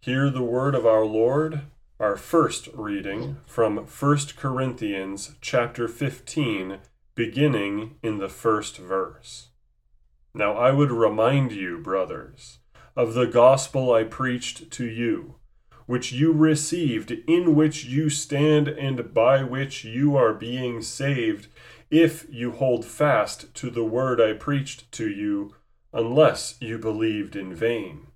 Hear 0.00 0.30
the 0.30 0.44
word 0.44 0.76
of 0.76 0.86
our 0.86 1.04
Lord, 1.04 1.62
our 1.98 2.16
first 2.16 2.68
reading 2.72 3.38
from 3.46 3.78
1 3.78 4.18
Corinthians 4.36 5.34
chapter 5.40 5.88
15, 5.88 6.78
beginning 7.16 7.96
in 8.00 8.18
the 8.18 8.28
first 8.28 8.76
verse. 8.78 9.48
Now 10.32 10.52
I 10.52 10.70
would 10.70 10.92
remind 10.92 11.50
you, 11.50 11.78
brothers, 11.78 12.60
of 12.94 13.14
the 13.14 13.26
gospel 13.26 13.92
I 13.92 14.04
preached 14.04 14.70
to 14.70 14.84
you, 14.84 15.34
which 15.86 16.12
you 16.12 16.32
received, 16.32 17.10
in 17.26 17.56
which 17.56 17.84
you 17.84 18.08
stand, 18.08 18.68
and 18.68 19.12
by 19.12 19.42
which 19.42 19.84
you 19.84 20.14
are 20.14 20.32
being 20.32 20.80
saved, 20.80 21.48
if 21.90 22.24
you 22.30 22.52
hold 22.52 22.84
fast 22.84 23.52
to 23.56 23.68
the 23.68 23.84
word 23.84 24.20
I 24.20 24.34
preached 24.34 24.92
to 24.92 25.10
you, 25.10 25.56
unless 25.92 26.56
you 26.60 26.78
believed 26.78 27.34
in 27.34 27.52
vain. 27.52 28.07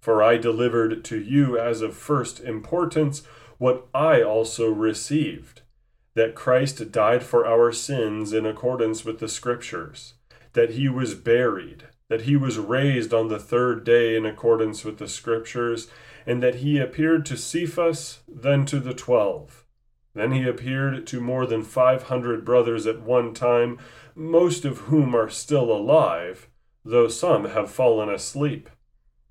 For 0.00 0.22
I 0.22 0.36
delivered 0.36 1.04
to 1.04 1.20
you 1.20 1.58
as 1.58 1.82
of 1.82 1.96
first 1.96 2.40
importance 2.40 3.22
what 3.58 3.86
I 3.94 4.22
also 4.22 4.70
received 4.70 5.62
that 6.14 6.34
Christ 6.34 6.90
died 6.90 7.22
for 7.22 7.46
our 7.46 7.70
sins 7.70 8.32
in 8.32 8.44
accordance 8.44 9.04
with 9.04 9.20
the 9.20 9.28
Scriptures, 9.28 10.14
that 10.54 10.70
he 10.70 10.88
was 10.88 11.14
buried 11.14 11.84
that 12.10 12.22
he 12.22 12.36
was 12.36 12.58
raised 12.58 13.14
on 13.14 13.28
the 13.28 13.38
third 13.38 13.84
day 13.84 14.16
in 14.16 14.26
accordance 14.26 14.84
with 14.84 14.98
the 14.98 15.08
Scriptures, 15.08 15.86
and 16.26 16.42
that 16.42 16.56
he 16.56 16.76
appeared 16.76 17.24
to 17.24 17.36
Cephas, 17.36 18.18
then 18.28 18.66
to 18.66 18.80
the 18.80 18.92
twelve. 18.92 19.64
Then 20.12 20.32
he 20.32 20.42
appeared 20.42 21.06
to 21.06 21.20
more 21.20 21.46
than 21.46 21.62
five 21.62 22.04
hundred 22.04 22.44
brothers 22.44 22.84
at 22.84 23.00
one 23.00 23.32
time, 23.32 23.78
most 24.16 24.64
of 24.64 24.78
whom 24.78 25.14
are 25.14 25.30
still 25.30 25.70
alive, 25.70 26.48
though 26.84 27.06
some 27.06 27.44
have 27.44 27.70
fallen 27.70 28.08
asleep. 28.08 28.68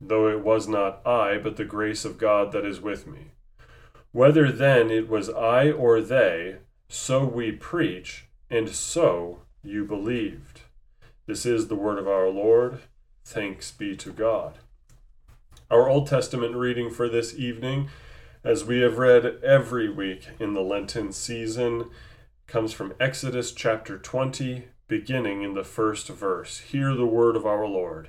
though 0.00 0.28
it 0.28 0.44
was 0.44 0.68
not 0.68 1.06
I, 1.06 1.38
but 1.38 1.56
the 1.56 1.64
grace 1.64 2.04
of 2.04 2.18
God 2.18 2.52
that 2.52 2.64
is 2.64 2.80
with 2.80 3.06
me. 3.06 3.32
Whether 4.12 4.50
then 4.50 4.90
it 4.90 5.08
was 5.08 5.28
I 5.28 5.70
or 5.70 6.00
they, 6.00 6.56
so 6.88 7.24
we 7.24 7.52
preach, 7.52 8.26
and 8.50 8.68
so 8.68 9.40
you 9.62 9.84
believed. 9.84 10.62
This 11.26 11.44
is 11.44 11.68
the 11.68 11.74
word 11.74 11.98
of 11.98 12.08
our 12.08 12.28
Lord. 12.30 12.80
Thanks 13.24 13.70
be 13.70 13.96
to 13.96 14.10
God. 14.10 14.54
Our 15.70 15.88
Old 15.88 16.06
Testament 16.06 16.56
reading 16.56 16.88
for 16.88 17.08
this 17.08 17.34
evening, 17.34 17.90
as 18.42 18.64
we 18.64 18.80
have 18.80 18.96
read 18.96 19.26
every 19.44 19.90
week 19.90 20.28
in 20.40 20.54
the 20.54 20.62
Lenten 20.62 21.12
season, 21.12 21.90
comes 22.46 22.72
from 22.72 22.94
Exodus 22.98 23.52
chapter 23.52 23.98
20, 23.98 24.64
beginning 24.86 25.42
in 25.42 25.52
the 25.52 25.64
first 25.64 26.08
verse. 26.08 26.60
Hear 26.60 26.94
the 26.94 27.04
word 27.04 27.36
of 27.36 27.44
our 27.44 27.66
Lord. 27.66 28.08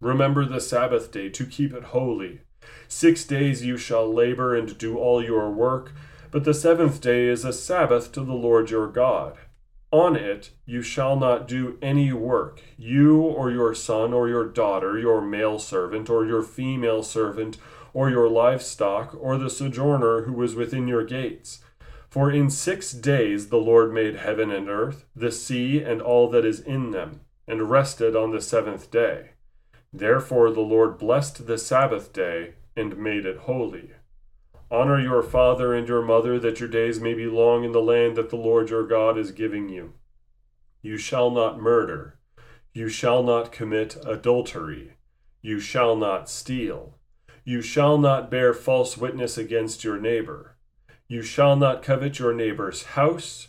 Remember 0.00 0.44
the 0.44 0.60
Sabbath 0.60 1.10
day 1.10 1.28
to 1.30 1.46
keep 1.46 1.72
it 1.72 1.84
holy. 1.84 2.40
Six 2.88 3.24
days 3.24 3.64
you 3.64 3.76
shall 3.76 4.12
labor 4.12 4.54
and 4.54 4.76
do 4.76 4.98
all 4.98 5.24
your 5.24 5.50
work, 5.50 5.92
but 6.30 6.44
the 6.44 6.54
seventh 6.54 7.00
day 7.00 7.28
is 7.28 7.44
a 7.44 7.52
Sabbath 7.52 8.12
to 8.12 8.20
the 8.20 8.34
Lord 8.34 8.70
your 8.70 8.88
God. 8.88 9.38
On 9.90 10.16
it 10.16 10.50
you 10.66 10.82
shall 10.82 11.16
not 11.16 11.48
do 11.48 11.78
any 11.80 12.12
work, 12.12 12.60
you 12.76 13.20
or 13.20 13.50
your 13.50 13.74
son 13.74 14.12
or 14.12 14.28
your 14.28 14.46
daughter, 14.46 14.98
your 14.98 15.22
male 15.22 15.58
servant 15.58 16.10
or 16.10 16.26
your 16.26 16.42
female 16.42 17.02
servant, 17.02 17.56
or 17.94 18.10
your 18.10 18.28
livestock, 18.28 19.16
or 19.18 19.38
the 19.38 19.48
sojourner 19.48 20.22
who 20.22 20.42
is 20.42 20.54
within 20.54 20.86
your 20.86 21.04
gates. 21.04 21.60
For 22.10 22.30
in 22.30 22.50
six 22.50 22.92
days 22.92 23.48
the 23.48 23.56
Lord 23.56 23.94
made 23.94 24.16
heaven 24.16 24.50
and 24.50 24.68
earth, 24.68 25.06
the 25.14 25.32
sea, 25.32 25.82
and 25.82 26.02
all 26.02 26.28
that 26.30 26.44
is 26.44 26.60
in 26.60 26.90
them, 26.90 27.20
and 27.48 27.70
rested 27.70 28.14
on 28.14 28.32
the 28.32 28.42
seventh 28.42 28.90
day. 28.90 29.30
Therefore 29.92 30.50
the 30.50 30.60
Lord 30.60 30.98
blessed 30.98 31.46
the 31.46 31.58
Sabbath 31.58 32.12
day, 32.12 32.54
and 32.76 32.98
made 32.98 33.24
it 33.24 33.38
holy. 33.38 33.92
Honor 34.70 35.00
your 35.00 35.22
father 35.22 35.74
and 35.74 35.86
your 35.88 36.02
mother, 36.02 36.38
that 36.40 36.60
your 36.60 36.68
days 36.68 37.00
may 37.00 37.14
be 37.14 37.26
long 37.26 37.64
in 37.64 37.72
the 37.72 37.80
land 37.80 38.16
that 38.16 38.30
the 38.30 38.36
Lord 38.36 38.68
your 38.68 38.86
God 38.86 39.16
is 39.16 39.30
giving 39.30 39.68
you. 39.68 39.94
You 40.82 40.98
shall 40.98 41.30
not 41.30 41.60
murder. 41.60 42.18
You 42.74 42.88
shall 42.88 43.22
not 43.22 43.52
commit 43.52 43.96
adultery. 44.04 44.96
You 45.40 45.60
shall 45.60 45.96
not 45.96 46.28
steal. 46.28 46.98
You 47.44 47.62
shall 47.62 47.96
not 47.96 48.30
bear 48.30 48.52
false 48.52 48.96
witness 48.96 49.38
against 49.38 49.84
your 49.84 49.98
neighbor. 49.98 50.56
You 51.08 51.22
shall 51.22 51.54
not 51.54 51.82
covet 51.82 52.18
your 52.18 52.34
neighbor's 52.34 52.82
house. 52.82 53.48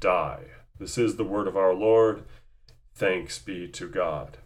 die. 0.00 0.44
This 0.78 0.98
is 0.98 1.16
the 1.16 1.24
word 1.24 1.48
of 1.48 1.56
our 1.56 1.74
Lord. 1.74 2.24
Thanks 2.94 3.38
be 3.38 3.68
to 3.68 3.88
God. 3.88 4.38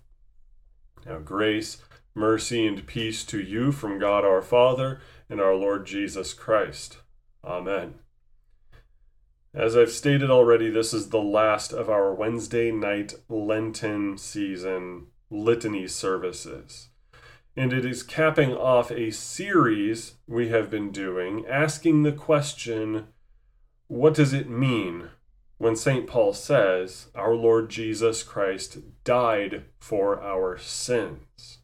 Now, 1.06 1.18
grace, 1.18 1.78
mercy, 2.14 2.66
and 2.66 2.86
peace 2.86 3.24
to 3.26 3.40
you 3.40 3.72
from 3.72 3.98
God 3.98 4.24
our 4.24 4.42
Father 4.42 5.00
and 5.28 5.40
our 5.40 5.54
Lord 5.54 5.86
Jesus 5.86 6.34
Christ. 6.34 6.98
Amen. 7.44 7.94
As 9.54 9.76
I've 9.76 9.90
stated 9.90 10.30
already, 10.30 10.70
this 10.70 10.94
is 10.94 11.08
the 11.08 11.22
last 11.22 11.72
of 11.72 11.90
our 11.90 12.14
Wednesday 12.14 12.70
night 12.70 13.14
Lenten 13.28 14.16
season 14.16 15.08
litany 15.30 15.88
services. 15.88 16.88
And 17.56 17.72
it 17.72 17.84
is 17.84 18.02
capping 18.02 18.52
off 18.52 18.92
a 18.92 19.10
series 19.10 20.14
we 20.28 20.48
have 20.50 20.70
been 20.70 20.92
doing, 20.92 21.46
asking 21.46 22.02
the 22.02 22.12
question 22.12 23.08
what 23.88 24.14
does 24.14 24.32
it 24.32 24.48
mean 24.48 25.08
when 25.60 25.76
St. 25.76 26.06
Paul 26.06 26.32
says 26.32 27.08
our 27.14 27.34
Lord 27.34 27.68
Jesus 27.68 28.22
Christ 28.22 28.78
died 29.04 29.64
for 29.78 30.18
our 30.22 30.56
sins? 30.56 31.58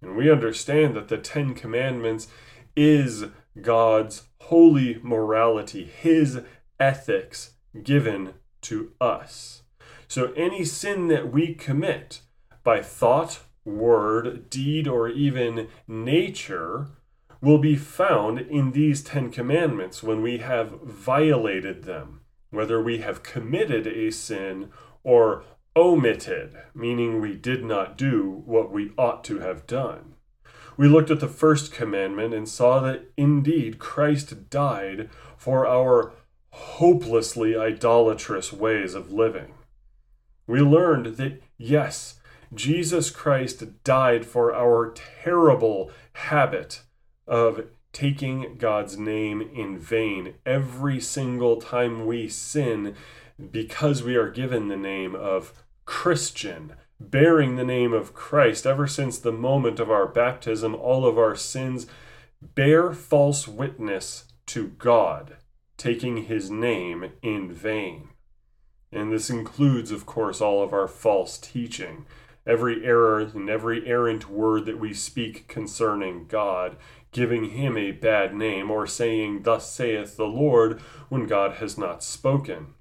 And 0.00 0.16
we 0.16 0.30
understand 0.30 0.96
that 0.96 1.08
the 1.08 1.18
Ten 1.18 1.52
Commandments 1.52 2.28
is 2.74 3.26
God's 3.60 4.28
holy 4.44 4.98
morality, 5.02 5.84
his 5.84 6.40
ethics 6.80 7.56
given 7.82 8.32
to 8.62 8.92
us. 8.98 9.62
So 10.06 10.32
any 10.32 10.64
sin 10.64 11.08
that 11.08 11.30
we 11.30 11.52
commit 11.52 12.22
by 12.64 12.80
thought, 12.80 13.40
word, 13.62 14.48
deed, 14.48 14.88
or 14.88 15.06
even 15.06 15.68
nature 15.86 16.86
will 17.42 17.58
be 17.58 17.76
found 17.76 18.38
in 18.38 18.72
these 18.72 19.02
Ten 19.02 19.30
Commandments 19.30 20.02
when 20.02 20.22
we 20.22 20.38
have 20.38 20.80
violated 20.82 21.84
them, 21.84 22.17
whether 22.50 22.82
we 22.82 22.98
have 22.98 23.22
committed 23.22 23.86
a 23.86 24.10
sin 24.10 24.70
or 25.02 25.44
omitted, 25.76 26.56
meaning 26.74 27.20
we 27.20 27.34
did 27.34 27.64
not 27.64 27.96
do 27.96 28.42
what 28.46 28.72
we 28.72 28.92
ought 28.96 29.22
to 29.24 29.38
have 29.38 29.66
done. 29.66 30.14
We 30.76 30.88
looked 30.88 31.10
at 31.10 31.20
the 31.20 31.28
first 31.28 31.72
commandment 31.72 32.34
and 32.34 32.48
saw 32.48 32.80
that 32.80 33.10
indeed 33.16 33.78
Christ 33.78 34.48
died 34.50 35.10
for 35.36 35.66
our 35.66 36.12
hopelessly 36.50 37.56
idolatrous 37.56 38.52
ways 38.52 38.94
of 38.94 39.12
living. 39.12 39.54
We 40.46 40.60
learned 40.60 41.16
that, 41.16 41.42
yes, 41.56 42.20
Jesus 42.54 43.10
Christ 43.10 43.84
died 43.84 44.24
for 44.24 44.54
our 44.54 44.94
terrible 45.22 45.90
habit 46.12 46.82
of 47.26 47.66
taking 47.92 48.56
God's 48.58 48.98
name 48.98 49.40
in 49.40 49.78
vain 49.78 50.34
every 50.44 51.00
single 51.00 51.60
time 51.60 52.06
we 52.06 52.28
sin 52.28 52.94
because 53.50 54.02
we 54.02 54.16
are 54.16 54.30
given 54.30 54.68
the 54.68 54.76
name 54.76 55.14
of 55.14 55.52
Christian, 55.84 56.74
bearing 57.00 57.56
the 57.56 57.64
name 57.64 57.92
of 57.92 58.14
Christ. 58.14 58.66
Ever 58.66 58.86
since 58.86 59.18
the 59.18 59.32
moment 59.32 59.80
of 59.80 59.90
our 59.90 60.06
baptism, 60.06 60.74
all 60.74 61.06
of 61.06 61.18
our 61.18 61.36
sins 61.36 61.86
bear 62.42 62.92
false 62.92 63.48
witness 63.48 64.24
to 64.46 64.68
God, 64.68 65.36
taking 65.76 66.24
his 66.24 66.50
name 66.50 67.12
in 67.22 67.52
vain. 67.52 68.10
And 68.90 69.12
this 69.12 69.28
includes, 69.30 69.90
of 69.90 70.06
course, 70.06 70.40
all 70.40 70.62
of 70.62 70.72
our 70.72 70.88
false 70.88 71.38
teaching 71.38 72.06
every 72.48 72.84
error 72.84 73.20
and 73.20 73.50
every 73.50 73.86
errant 73.86 74.30
word 74.30 74.64
that 74.64 74.80
we 74.80 74.94
speak 74.94 75.46
concerning 75.46 76.26
God, 76.26 76.76
giving 77.18 77.50
him 77.50 77.76
a 77.76 77.90
bad 77.90 78.32
name, 78.32 78.70
or 78.70 78.86
saying, 78.86 79.42
Thus 79.42 79.68
saith 79.72 80.16
the 80.16 80.28
Lord, 80.28 80.80
when 81.08 81.26
God 81.26 81.56
has 81.56 81.76
not 81.76 82.04
spoken. 82.04 82.74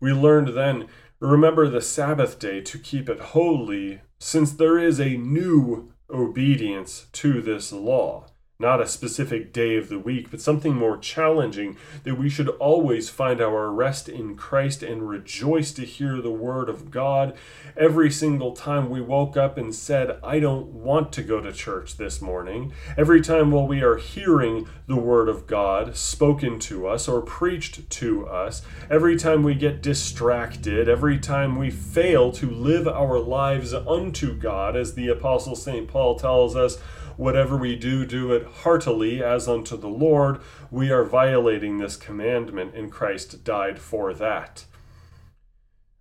We 0.00 0.12
learned 0.12 0.48
then, 0.48 0.88
remember 1.20 1.68
the 1.68 1.80
Sabbath 1.80 2.40
day 2.40 2.60
to 2.62 2.76
keep 2.76 3.08
it 3.08 3.20
holy, 3.20 4.00
since 4.18 4.50
there 4.50 4.80
is 4.80 4.98
a 5.00 5.16
new 5.16 5.92
obedience 6.10 7.06
to 7.12 7.40
this 7.40 7.72
law 7.72 8.26
not 8.58 8.80
a 8.80 8.86
specific 8.86 9.52
day 9.52 9.76
of 9.76 9.88
the 9.88 9.98
week, 9.98 10.30
but 10.30 10.40
something 10.40 10.74
more 10.74 10.96
challenging, 10.96 11.76
that 12.04 12.16
we 12.16 12.30
should 12.30 12.48
always 12.48 13.10
find 13.10 13.40
our 13.40 13.70
rest 13.70 14.08
in 14.08 14.36
Christ 14.36 14.80
and 14.82 15.08
rejoice 15.08 15.72
to 15.72 15.84
hear 15.84 16.20
the 16.22 16.30
word 16.30 16.68
of 16.68 16.90
God. 16.90 17.36
Every 17.76 18.12
single 18.12 18.52
time 18.52 18.90
we 18.90 19.00
woke 19.00 19.36
up 19.36 19.58
and 19.58 19.74
said, 19.74 20.20
I 20.22 20.38
don't 20.38 20.66
want 20.68 21.12
to 21.14 21.22
go 21.22 21.40
to 21.40 21.52
church 21.52 21.96
this 21.96 22.22
morning, 22.22 22.72
every 22.96 23.20
time 23.20 23.50
while 23.50 23.66
we 23.66 23.82
are 23.82 23.96
hearing 23.96 24.68
the 24.86 24.96
word 24.96 25.28
of 25.28 25.48
God 25.48 25.96
spoken 25.96 26.60
to 26.60 26.86
us 26.86 27.08
or 27.08 27.22
preached 27.22 27.90
to 27.90 28.26
us, 28.28 28.62
every 28.88 29.16
time 29.16 29.42
we 29.42 29.56
get 29.56 29.82
distracted, 29.82 30.88
every 30.88 31.18
time 31.18 31.56
we 31.56 31.70
fail 31.70 32.30
to 32.32 32.48
live 32.48 32.86
our 32.86 33.18
lives 33.18 33.74
unto 33.74 34.32
God, 34.32 34.76
as 34.76 34.94
the 34.94 35.08
Apostle 35.08 35.56
St. 35.56 35.88
Paul 35.88 36.16
tells 36.16 36.54
us, 36.54 36.78
whatever 37.16 37.56
we 37.56 37.76
do, 37.76 38.04
do 38.04 38.32
it 38.32 38.46
heartily 38.46 39.22
as 39.22 39.48
unto 39.48 39.76
the 39.76 39.88
Lord, 39.88 40.40
we 40.70 40.90
are 40.90 41.04
violating 41.04 41.78
this 41.78 41.96
commandment, 41.96 42.74
and 42.74 42.90
Christ 42.90 43.44
died 43.44 43.78
for 43.78 44.12
that. 44.14 44.64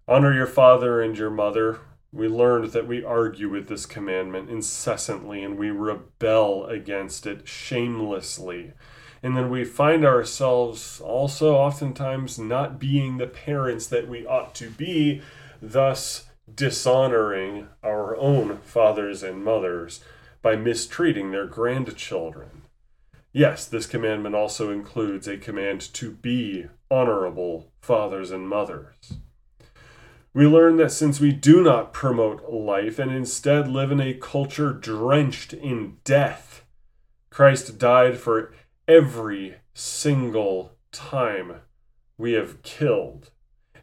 Honor 0.08 0.34
your 0.34 0.48
father 0.48 1.02
and 1.02 1.18
your 1.18 1.30
mother. 1.30 1.80
We 2.12 2.28
learned 2.28 2.72
that 2.74 2.88
we 2.88 3.04
argue 3.04 3.50
with 3.50 3.70
this 3.70 3.86
commandment 3.86 4.50
incessantly 4.50 5.44
and 5.44 5.58
we 5.58 5.72
rebel 5.72 6.66
against 6.66 7.26
it 7.26 7.48
shamelessly. 7.48 8.74
And 9.24 9.38
then 9.38 9.50
we 9.50 9.64
find 9.64 10.06
ourselves 10.06 11.00
also 11.00 11.56
oftentimes 11.56 12.38
not 12.38 12.80
being 12.80 13.18
the 13.18 13.28
parents 13.28 13.88
that 13.88 14.10
we 14.10 14.28
ought 14.28 14.54
to 14.56 14.70
be, 14.70 15.22
thus 15.62 16.26
dishonoring 16.54 17.70
our 17.82 18.18
own 18.18 18.58
fathers 18.58 19.24
and 19.24 19.44
mothers 19.44 20.04
by 20.44 20.56
mistreating 20.56 21.32
their 21.32 21.48
grandchildren. 21.48 22.64
Yes, 23.32 23.66
this 23.66 23.88
commandment 23.88 24.36
also 24.36 24.70
includes 24.70 25.28
a 25.28 25.38
command 25.38 25.82
to 25.94 26.12
be 26.12 26.68
honorable 26.92 27.72
fathers 27.82 28.30
and 28.30 28.48
mothers. 28.48 29.14
We 30.36 30.46
learn 30.46 30.78
that 30.78 30.92
since 30.92 31.20
we 31.20 31.32
do 31.32 31.64
not 31.64 31.94
promote 31.94 32.52
life 32.52 33.00
and 33.00 33.12
instead 33.12 33.68
live 33.68 33.92
in 33.92 34.02
a 34.02 34.14
culture 34.14 34.74
drenched 34.74 35.54
in 35.54 35.98
death, 36.04 36.64
Christ 37.30 37.80
died 37.80 38.18
for 38.18 38.54
every 38.88 39.56
single 39.74 40.74
time 40.92 41.62
we 42.18 42.34
have 42.34 42.62
killed, 42.64 43.32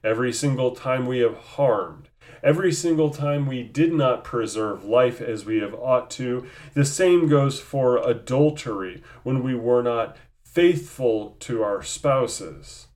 every 0.05 0.33
single 0.33 0.73
time 0.73 1.07
we 1.07 1.19
have 1.21 1.37
harmed, 1.37 2.10
every 2.43 2.73
single 2.73 3.11
time 3.11 3.47
we 3.47 3.63
did 3.63 3.93
not 3.93 4.25
preserve 4.25 4.85
life 4.85 5.21
as 5.21 5.45
we 5.45 5.59
have 5.59 5.75
ought 5.75 6.11
to. 6.11 6.47
The 6.75 6.85
same 6.85 7.29
goes 7.29 7.61
for 7.61 7.97
adultery 7.99 9.03
when 9.23 9.43
we 9.43 9.55
were 9.55 9.83
not 9.83 10.17
faithful 10.43 11.37
to 11.41 11.63
our 11.63 11.83
spouses. 11.83 12.89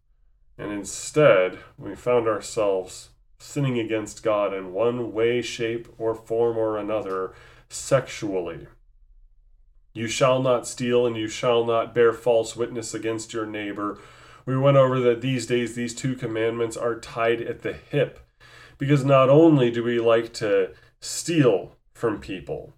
And 0.59 0.73
instead, 0.73 1.59
we 1.79 1.95
found 1.95 2.29
ourselves 2.29 3.11
sinning 3.39 3.79
against 3.79 4.23
God 4.23 4.55
in 4.55 4.73
one 4.73 5.13
way, 5.13 5.43
shape, 5.43 5.89
or 5.99 6.15
form 6.15 6.57
or 6.57 6.79
another 6.79 7.35
sexually. 7.69 8.67
You 9.93 10.09
shall 10.09 10.43
not 10.43 10.67
steal, 10.67 11.07
and 11.07 11.17
you 11.17 11.29
shall 11.29 11.65
not 11.65 11.95
bear 11.95 12.13
false 12.13 12.57
witness 12.57 12.95
against 12.95 13.33
your 13.33 13.47
neighbor. 13.47 13.99
We 14.47 14.57
went 14.57 14.77
over 14.77 14.99
that 15.01 15.21
these 15.21 15.47
days 15.47 15.75
these 15.75 15.95
two 15.95 16.17
commandments 16.17 16.77
are 16.77 16.99
tied 16.99 17.41
at 17.41 17.63
the 17.63 17.73
hip 17.73 18.21
because 18.79 19.05
not 19.05 19.29
only 19.29 19.71
do 19.71 19.83
we 19.83 19.99
like 19.99 20.33
to 20.35 20.73
steal 21.01 21.77
from 21.93 22.21
people, 22.21 22.75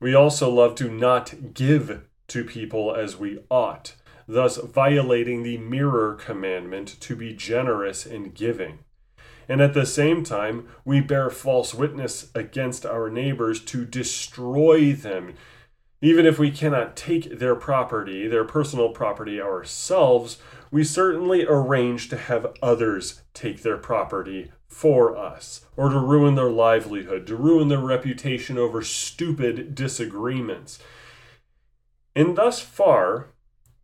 we 0.00 0.14
also 0.14 0.50
love 0.50 0.74
to 0.76 0.90
not 0.90 1.54
give 1.54 2.02
to 2.28 2.44
people 2.44 2.94
as 2.94 3.16
we 3.16 3.38
ought, 3.50 3.94
thus 4.26 4.56
violating 4.56 5.42
the 5.42 5.58
mirror 5.58 6.14
commandment 6.14 7.00
to 7.00 7.14
be 7.14 7.32
generous 7.32 8.06
in 8.06 8.30
giving. 8.30 8.80
And 9.48 9.60
at 9.60 9.74
the 9.74 9.86
same 9.86 10.24
time, 10.24 10.68
we 10.84 11.00
bear 11.00 11.28
false 11.30 11.74
witness 11.74 12.30
against 12.34 12.86
our 12.86 13.10
neighbors 13.10 13.62
to 13.66 13.84
destroy 13.84 14.92
them. 14.92 15.34
Even 16.00 16.26
if 16.26 16.38
we 16.38 16.50
cannot 16.50 16.96
take 16.96 17.38
their 17.38 17.54
property, 17.54 18.26
their 18.26 18.44
personal 18.44 18.90
property 18.90 19.40
ourselves, 19.40 20.38
we 20.70 20.84
certainly 20.84 21.44
arrange 21.44 22.08
to 22.08 22.16
have 22.16 22.54
others 22.62 23.22
take 23.34 23.62
their 23.62 23.76
property 23.76 24.50
for 24.72 25.16
us, 25.16 25.66
or 25.76 25.90
to 25.90 25.98
ruin 25.98 26.34
their 26.34 26.50
livelihood, 26.50 27.26
to 27.26 27.36
ruin 27.36 27.68
their 27.68 27.78
reputation 27.78 28.56
over 28.56 28.82
stupid 28.82 29.74
disagreements. 29.74 30.78
And 32.16 32.36
thus 32.36 32.60
far, 32.60 33.28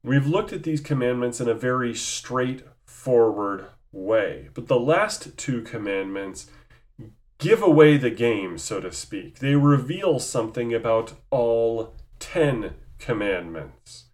we've 0.02 0.26
looked 0.26 0.52
at 0.52 0.62
these 0.62 0.80
commandments 0.80 1.40
in 1.40 1.48
a 1.48 1.54
very 1.54 1.94
straightforward 1.94 3.66
way. 3.92 4.48
But 4.54 4.68
the 4.68 4.80
last 4.80 5.36
two 5.36 5.62
commandments 5.62 6.50
give 7.38 7.62
away 7.62 7.96
the 7.96 8.10
game, 8.10 8.58
so 8.58 8.80
to 8.80 8.90
speak. 8.90 9.38
They 9.38 9.54
reveal 9.54 10.18
something 10.18 10.74
about 10.74 11.12
all 11.30 11.94
ten 12.18 12.74
commandments. 12.98 14.06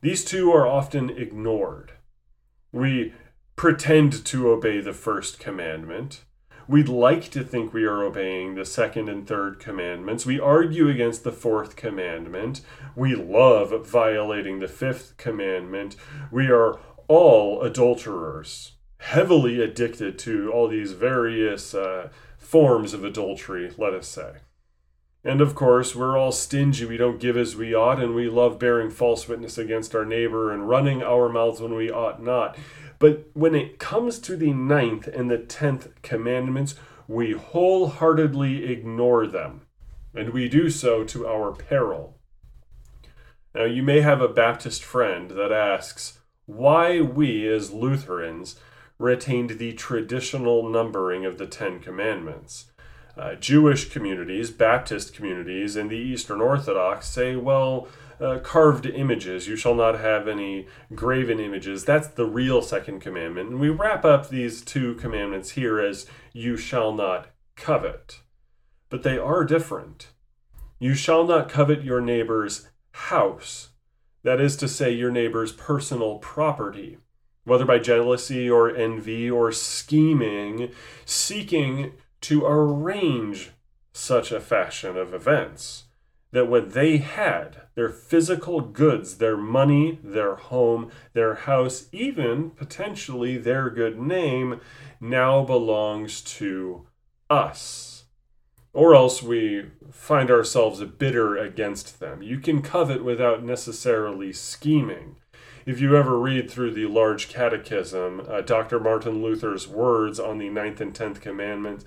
These 0.00 0.24
two 0.24 0.52
are 0.52 0.66
often 0.66 1.08
ignored. 1.08 1.92
We 2.72 3.14
pretend 3.60 4.24
to 4.24 4.48
obey 4.48 4.80
the 4.80 4.94
first 4.94 5.38
commandment. 5.38 6.24
We'd 6.66 6.88
like 6.88 7.30
to 7.32 7.44
think 7.44 7.74
we 7.74 7.84
are 7.84 8.02
obeying 8.02 8.54
the 8.54 8.64
second 8.64 9.10
and 9.10 9.28
third 9.28 9.58
commandments. 9.58 10.24
We 10.24 10.40
argue 10.40 10.88
against 10.88 11.24
the 11.24 11.30
fourth 11.30 11.76
commandment. 11.76 12.62
We 12.96 13.14
love 13.14 13.86
violating 13.86 14.60
the 14.60 14.66
fifth 14.66 15.18
commandment. 15.18 15.94
We 16.30 16.46
are 16.46 16.80
all 17.06 17.60
adulterers, 17.60 18.76
heavily 18.96 19.60
addicted 19.60 20.18
to 20.20 20.50
all 20.50 20.66
these 20.66 20.92
various 20.92 21.74
uh, 21.74 22.08
forms 22.38 22.94
of 22.94 23.04
adultery, 23.04 23.74
let 23.76 23.92
us 23.92 24.08
say. 24.08 24.36
And 25.22 25.42
of 25.42 25.54
course, 25.54 25.94
we're 25.94 26.16
all 26.16 26.32
stingy. 26.32 26.86
We 26.86 26.96
don't 26.96 27.20
give 27.20 27.36
as 27.36 27.54
we 27.54 27.74
ought, 27.74 28.02
and 28.02 28.14
we 28.14 28.30
love 28.30 28.58
bearing 28.58 28.88
false 28.88 29.28
witness 29.28 29.58
against 29.58 29.94
our 29.94 30.06
neighbor 30.06 30.50
and 30.50 30.66
running 30.66 31.02
our 31.02 31.28
mouths 31.28 31.60
when 31.60 31.74
we 31.74 31.90
ought 31.90 32.22
not. 32.22 32.56
But 33.00 33.30
when 33.32 33.56
it 33.56 33.80
comes 33.80 34.20
to 34.20 34.36
the 34.36 34.52
ninth 34.52 35.08
and 35.08 35.28
the 35.28 35.38
tenth 35.38 35.88
commandments, 36.02 36.76
we 37.08 37.32
wholeheartedly 37.32 38.70
ignore 38.70 39.26
them, 39.26 39.62
and 40.14 40.30
we 40.30 40.48
do 40.48 40.70
so 40.70 41.02
to 41.04 41.26
our 41.26 41.50
peril. 41.50 42.18
Now, 43.52 43.64
you 43.64 43.82
may 43.82 44.02
have 44.02 44.20
a 44.20 44.28
Baptist 44.28 44.84
friend 44.84 45.30
that 45.32 45.50
asks 45.50 46.20
why 46.46 47.00
we, 47.00 47.48
as 47.48 47.72
Lutherans, 47.72 48.60
retained 48.98 49.58
the 49.58 49.72
traditional 49.72 50.68
numbering 50.68 51.24
of 51.24 51.38
the 51.38 51.46
Ten 51.46 51.80
Commandments. 51.80 52.70
Uh, 53.16 53.34
Jewish 53.34 53.88
communities, 53.88 54.50
Baptist 54.50 55.14
communities, 55.14 55.76
and 55.76 55.90
the 55.90 55.96
Eastern 55.96 56.40
Orthodox 56.40 57.08
say, 57.08 57.36
well, 57.36 57.88
uh, 58.20 58.38
carved 58.38 58.86
images. 58.86 59.48
You 59.48 59.56
shall 59.56 59.74
not 59.74 59.98
have 59.98 60.28
any 60.28 60.66
graven 60.94 61.40
images. 61.40 61.84
That's 61.84 62.08
the 62.08 62.26
real 62.26 62.62
second 62.62 63.00
commandment. 63.00 63.50
And 63.50 63.60
we 63.60 63.70
wrap 63.70 64.04
up 64.04 64.28
these 64.28 64.62
two 64.62 64.94
commandments 64.96 65.50
here 65.50 65.80
as 65.80 66.06
you 66.32 66.56
shall 66.56 66.92
not 66.92 67.28
covet. 67.56 68.20
But 68.88 69.02
they 69.02 69.18
are 69.18 69.44
different. 69.44 70.08
You 70.78 70.94
shall 70.94 71.24
not 71.24 71.48
covet 71.48 71.82
your 71.82 72.00
neighbor's 72.00 72.68
house. 72.92 73.70
That 74.22 74.40
is 74.40 74.56
to 74.56 74.68
say, 74.68 74.92
your 74.92 75.10
neighbor's 75.10 75.52
personal 75.52 76.18
property, 76.18 76.98
whether 77.44 77.64
by 77.64 77.78
jealousy 77.78 78.50
or 78.50 78.74
envy 78.74 79.30
or 79.30 79.50
scheming, 79.50 80.72
seeking 81.06 81.92
to 82.22 82.44
arrange 82.44 83.50
such 83.92 84.32
a 84.32 84.40
fashion 84.40 84.96
of 84.96 85.12
events 85.12 85.84
that 86.32 86.48
what 86.48 86.74
they 86.74 86.98
had, 86.98 87.62
their 87.74 87.88
physical 87.88 88.60
goods, 88.60 89.18
their 89.18 89.36
money, 89.36 89.98
their 90.02 90.36
home, 90.36 90.90
their 91.12 91.34
house, 91.34 91.88
even 91.92 92.50
potentially 92.50 93.36
their 93.36 93.68
good 93.68 93.98
name, 93.98 94.60
now 95.00 95.42
belongs 95.44 96.20
to 96.20 96.86
us. 97.28 98.04
Or 98.72 98.94
else 98.94 99.22
we 99.22 99.66
find 99.90 100.30
ourselves 100.30 100.80
bitter 100.84 101.36
against 101.36 101.98
them. 101.98 102.22
You 102.22 102.38
can 102.38 102.62
covet 102.62 103.02
without 103.02 103.42
necessarily 103.42 104.32
scheming. 104.32 105.16
If 105.66 105.80
you 105.80 105.96
ever 105.96 106.18
read 106.18 106.48
through 106.48 106.72
the 106.74 106.86
Large 106.86 107.28
Catechism, 107.28 108.22
uh, 108.28 108.40
Dr. 108.42 108.78
Martin 108.78 109.22
Luther's 109.22 109.66
words 109.66 110.20
on 110.20 110.38
the 110.38 110.48
ninth 110.48 110.80
and 110.80 110.94
tenth 110.94 111.20
commandments 111.20 111.84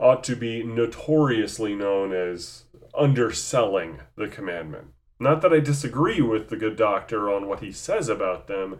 ought 0.00 0.24
to 0.24 0.34
be 0.34 0.62
notoriously 0.62 1.74
known 1.74 2.12
as 2.12 2.64
underselling 2.98 4.00
the 4.16 4.28
commandment. 4.28 4.88
Not 5.18 5.42
that 5.42 5.52
I 5.52 5.60
disagree 5.60 6.20
with 6.20 6.48
the 6.48 6.56
good 6.56 6.76
doctor 6.76 7.30
on 7.30 7.46
what 7.46 7.60
he 7.60 7.70
says 7.70 8.08
about 8.08 8.46
them. 8.46 8.78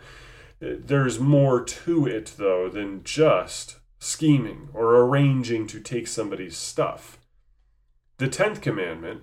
There's 0.58 1.20
more 1.20 1.62
to 1.62 2.06
it, 2.06 2.34
though, 2.38 2.68
than 2.68 3.04
just 3.04 3.76
scheming 3.98 4.70
or 4.72 4.96
arranging 4.96 5.66
to 5.68 5.80
take 5.80 6.08
somebody's 6.08 6.56
stuff. 6.56 7.18
The 8.16 8.28
tenth 8.28 8.62
commandment, 8.62 9.22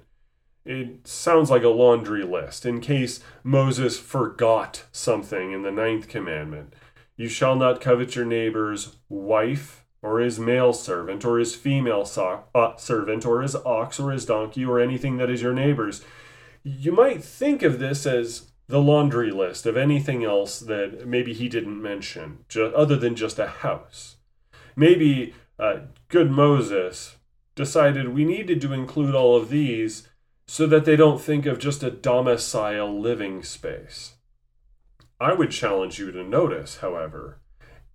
it 0.65 1.07
sounds 1.07 1.49
like 1.49 1.63
a 1.63 1.69
laundry 1.69 2.23
list 2.23 2.65
in 2.65 2.81
case 2.81 3.19
Moses 3.43 3.99
forgot 3.99 4.85
something 4.91 5.51
in 5.51 5.63
the 5.63 5.71
ninth 5.71 6.07
commandment. 6.07 6.73
You 7.15 7.29
shall 7.29 7.55
not 7.55 7.81
covet 7.81 8.15
your 8.15 8.25
neighbor's 8.25 8.97
wife, 9.09 9.83
or 10.01 10.19
his 10.19 10.39
male 10.39 10.73
servant, 10.73 11.25
or 11.25 11.39
his 11.39 11.55
female 11.55 12.05
so- 12.05 12.43
uh, 12.53 12.75
servant, 12.77 13.25
or 13.25 13.41
his 13.41 13.55
ox, 13.55 13.99
or 13.99 14.11
his 14.11 14.25
donkey, 14.25 14.65
or 14.65 14.79
anything 14.79 15.17
that 15.17 15.29
is 15.29 15.41
your 15.41 15.53
neighbor's. 15.53 16.03
You 16.63 16.91
might 16.91 17.23
think 17.23 17.63
of 17.63 17.79
this 17.79 18.05
as 18.05 18.51
the 18.67 18.81
laundry 18.81 19.31
list 19.31 19.65
of 19.65 19.77
anything 19.77 20.23
else 20.23 20.59
that 20.59 21.07
maybe 21.07 21.33
he 21.33 21.47
didn't 21.47 21.81
mention, 21.81 22.39
other 22.55 22.97
than 22.97 23.15
just 23.15 23.39
a 23.39 23.47
house. 23.47 24.17
Maybe 24.75 25.33
uh, 25.57 25.79
good 26.09 26.29
Moses 26.29 27.15
decided 27.55 28.09
we 28.09 28.25
needed 28.25 28.61
to 28.61 28.73
include 28.73 29.15
all 29.15 29.35
of 29.35 29.49
these 29.49 30.07
so 30.47 30.67
that 30.67 30.85
they 30.85 30.95
don't 30.95 31.19
think 31.19 31.45
of 31.45 31.59
just 31.59 31.83
a 31.83 31.91
domicile 31.91 32.99
living 32.99 33.43
space. 33.43 34.13
I 35.19 35.33
would 35.33 35.51
challenge 35.51 35.97
you 35.97 36.11
to 36.11 36.23
notice, 36.23 36.77
however, 36.77 37.39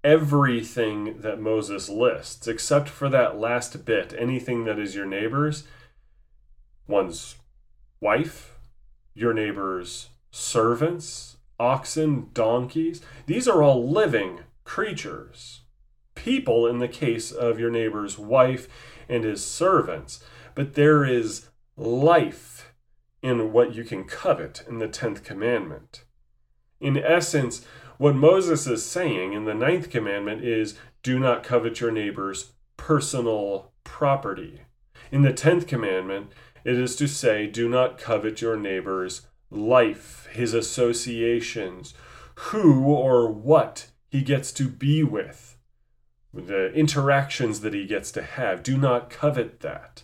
everything 0.05 1.21
that 1.21 1.41
Moses 1.41 1.89
lists, 1.89 2.49
except 2.49 2.89
for 2.89 3.09
that 3.09 3.39
last 3.39 3.85
bit, 3.85 4.15
anything 4.19 4.65
that 4.65 4.79
is 4.79 4.95
your 4.95 5.07
neighbor's, 5.07 5.65
one's 6.87 7.37
wife, 8.01 8.59
your 9.15 9.33
neighbor's 9.33 10.09
servants, 10.31 11.37
oxen, 11.59 12.29
donkeys. 12.33 13.01
These 13.27 13.47
are 13.47 13.63
all 13.63 13.89
living 13.89 14.41
creatures. 14.65 15.61
People 16.15 16.67
in 16.67 16.79
the 16.79 16.89
case 16.89 17.31
of 17.31 17.61
your 17.61 17.71
neighbor's 17.71 18.19
wife 18.19 18.69
and 19.09 19.25
his 19.25 19.45
servants. 19.45 20.23
But 20.55 20.75
there 20.75 21.05
is 21.05 21.49
life 21.77 22.73
in 23.23 23.53
what 23.53 23.75
you 23.75 23.85
can 23.85 24.05
covet 24.05 24.65
in 24.69 24.79
the 24.79 24.89
10th 24.89 25.23
commandment. 25.23 26.05
In 26.81 26.99
essence, 26.99 27.65
what 28.03 28.17
Moses 28.17 28.67
is 28.67 28.85
saying 28.85 29.33
in 29.33 29.45
the 29.45 29.55
ninth 29.55 29.89
commandment 29.89 30.43
is 30.43 30.75
do 31.05 31.21
not 31.21 31.45
covet 31.45 31.81
your 31.81 31.93
neighbor's 31.93 32.51
personal 32.77 33.71
property. 33.85 34.63
In 35.13 35.23
the 35.23 35.33
tenth 35.33 35.69
commandment, 35.69 36.33
it 36.65 36.77
is 36.77 36.97
to 36.97 37.07
say, 37.07 37.47
do 37.47 37.69
not 37.69 37.99
covet 37.99 38.41
your 38.41 38.57
neighbor's 38.57 39.29
life, 39.53 40.29
his 40.33 40.53
associations, 40.53 41.95
who 42.35 42.87
or 42.87 43.31
what 43.31 43.87
he 44.11 44.21
gets 44.21 44.51
to 44.55 44.67
be 44.67 45.05
with, 45.05 45.57
the 46.35 46.73
interactions 46.73 47.61
that 47.61 47.73
he 47.73 47.87
gets 47.87 48.11
to 48.11 48.23
have. 48.23 48.65
Do 48.65 48.77
not 48.77 49.11
covet 49.11 49.61
that. 49.61 50.03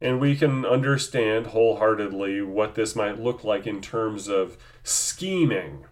And 0.00 0.20
we 0.20 0.36
can 0.36 0.64
understand 0.64 1.48
wholeheartedly 1.48 2.42
what 2.42 2.76
this 2.76 2.94
might 2.94 3.18
look 3.18 3.42
like 3.42 3.66
in 3.66 3.80
terms 3.80 4.28
of 4.28 4.56
scheming 4.84 5.86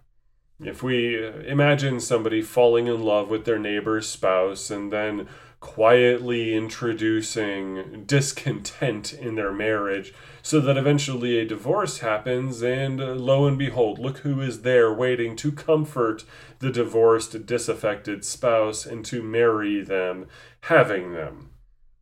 if 0.59 0.83
we 0.83 1.25
imagine 1.47 1.99
somebody 1.99 2.41
falling 2.41 2.87
in 2.87 3.01
love 3.01 3.29
with 3.29 3.45
their 3.45 3.59
neighbor's 3.59 4.07
spouse 4.07 4.69
and 4.69 4.91
then 4.91 5.27
quietly 5.63 6.53
introducing 6.53 8.03
discontent 8.05 9.13
in 9.13 9.35
their 9.35 9.53
marriage 9.53 10.13
so 10.41 10.59
that 10.59 10.75
eventually 10.75 11.39
a 11.39 11.45
divorce 11.45 11.99
happens 11.99 12.61
and 12.61 12.99
uh, 12.99 13.13
lo 13.13 13.47
and 13.47 13.57
behold 13.57 13.97
look 13.97 14.17
who 14.19 14.41
is 14.41 14.63
there 14.63 14.93
waiting 14.93 15.37
to 15.37 15.53
comfort 15.53 16.25
the 16.59 16.69
divorced 16.69 17.45
disaffected 17.45 18.25
spouse 18.25 18.85
and 18.85 19.05
to 19.05 19.23
marry 19.23 19.81
them 19.81 20.27
having 20.63 21.13
them. 21.13 21.51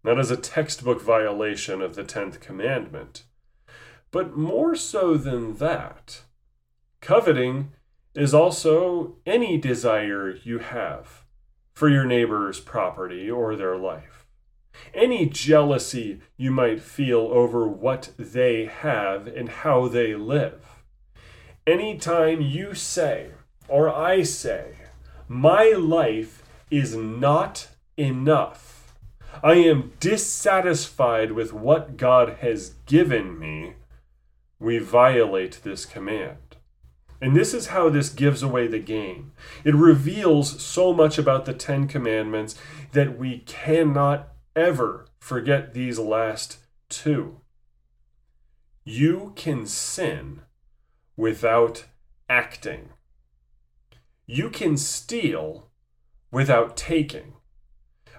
That 0.04 0.18
is 0.18 0.32
a 0.32 0.38
textbook 0.38 1.00
violation 1.00 1.84
of 1.84 1.94
the 1.94 2.04
10th 2.04 2.40
commandment. 2.40 3.26
But 4.10 4.36
more 4.36 4.76
so 4.76 5.18
than 5.18 5.58
that 5.58 6.22
coveting 7.00 7.74
is 8.14 8.34
also 8.34 9.16
any 9.26 9.58
desire 9.58 10.36
you 10.44 10.60
have 10.60 11.24
for 11.74 11.90
your 11.90 12.06
neighbor's 12.06 12.60
property 12.60 13.30
or 13.30 13.56
their 13.56 13.78
life. 13.78 14.26
Any 14.94 15.26
jealousy 15.26 16.22
you 16.38 16.52
might 16.52 16.82
feel 16.82 17.30
over 17.32 17.68
what 17.68 18.12
they 18.18 18.66
have 18.66 19.28
and 19.28 19.50
how 19.50 19.88
they 19.88 20.16
live. 20.16 20.84
Anytime 21.66 22.42
you 22.42 22.74
say, 22.74 23.32
or 23.68 23.90
I 23.90 24.24
say, 24.24 24.76
my 25.28 25.74
life 25.78 26.44
is 26.70 26.96
not 26.96 27.68
enough, 27.98 28.94
I 29.44 29.54
am 29.54 29.94
dissatisfied 30.00 31.32
with 31.32 31.54
what 31.54 31.98
God 31.98 32.38
has 32.42 32.76
given 32.86 33.40
me, 33.40 33.74
we 34.60 34.78
violate 34.78 35.62
this 35.64 35.86
command. 35.86 36.51
And 37.22 37.36
this 37.36 37.54
is 37.54 37.68
how 37.68 37.90
this 37.90 38.10
gives 38.10 38.42
away 38.42 38.68
the 38.68 38.80
game. 38.80 39.32
It 39.64 39.76
reveals 39.76 40.60
so 40.62 40.92
much 40.92 41.20
about 41.20 41.46
the 41.46 41.54
Ten 41.54 41.88
Commandments 41.88 42.56
that 42.94 43.18
we 43.18 43.40
cannot 43.40 44.30
ever 44.56 45.06
forget 45.20 45.74
these 45.74 46.00
last 46.00 46.58
two. 46.90 47.38
You 48.84 49.34
can 49.36 49.68
sin 49.68 50.42
without 51.16 51.86
acting. 52.28 52.90
You 54.26 54.50
can 54.50 54.76
steal 54.76 55.70
without 56.32 56.76
taking. 56.76 57.34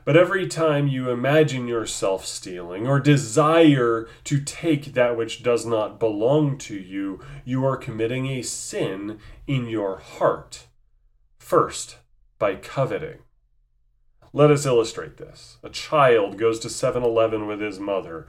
But 0.04 0.16
every 0.16 0.46
time 0.46 0.88
you 0.88 1.10
imagine 1.10 1.68
yourself 1.68 2.26
stealing 2.26 2.86
or 2.86 2.98
desire 2.98 4.08
to 4.24 4.40
take 4.40 4.94
that 4.94 5.16
which 5.16 5.42
does 5.42 5.64
not 5.64 6.00
belong 6.00 6.58
to 6.58 6.74
you, 6.74 7.20
you 7.44 7.64
are 7.64 7.76
committing 7.76 8.26
a 8.26 8.42
sin 8.42 9.18
in 9.46 9.68
your 9.68 9.98
heart. 9.98 10.66
First, 11.38 11.98
by 12.38 12.56
coveting. 12.56 13.18
Let 14.32 14.50
us 14.50 14.66
illustrate 14.66 15.18
this. 15.18 15.58
A 15.62 15.68
child 15.68 16.38
goes 16.38 16.58
to 16.60 16.70
7 16.70 17.02
Eleven 17.02 17.46
with 17.46 17.60
his 17.60 17.78
mother. 17.78 18.26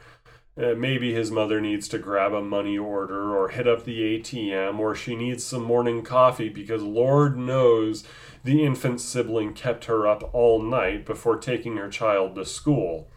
Uh, 0.56 0.75
maybe 0.77 1.13
his 1.13 1.32
mother 1.32 1.60
needs 1.60 1.88
to 1.88 1.98
grab 1.98 2.34
a 2.34 2.42
money 2.42 2.77
order 2.77 3.36
or 3.36 3.50
hit 3.50 3.68
up 3.68 3.86
the 3.86 4.20
ATM, 4.20 4.77
or 4.77 4.94
she 4.94 5.15
needs 5.15 5.44
some 5.44 5.63
morning 5.63 6.03
coffee 6.03 6.50
because 6.50 6.84
Lord 6.84 7.38
knows 7.38 8.03
the 8.43 8.63
infant 8.63 9.00
sibling 9.00 9.53
kept 9.53 9.85
her 9.85 10.05
up 10.07 10.29
all 10.33 10.62
night 10.62 11.05
before 11.05 11.38
taking 11.38 11.77
her 11.77 11.89
child 11.89 12.35
to 12.35 12.45
school. 12.45 13.09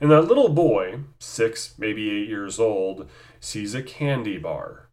And 0.00 0.10
that 0.10 0.22
little 0.22 0.48
boy, 0.48 1.00
six, 1.18 1.74
maybe 1.78 2.10
eight 2.10 2.28
years 2.28 2.58
old, 2.58 3.08
sees 3.40 3.74
a 3.74 3.82
candy 3.82 4.38
bar. 4.38 4.90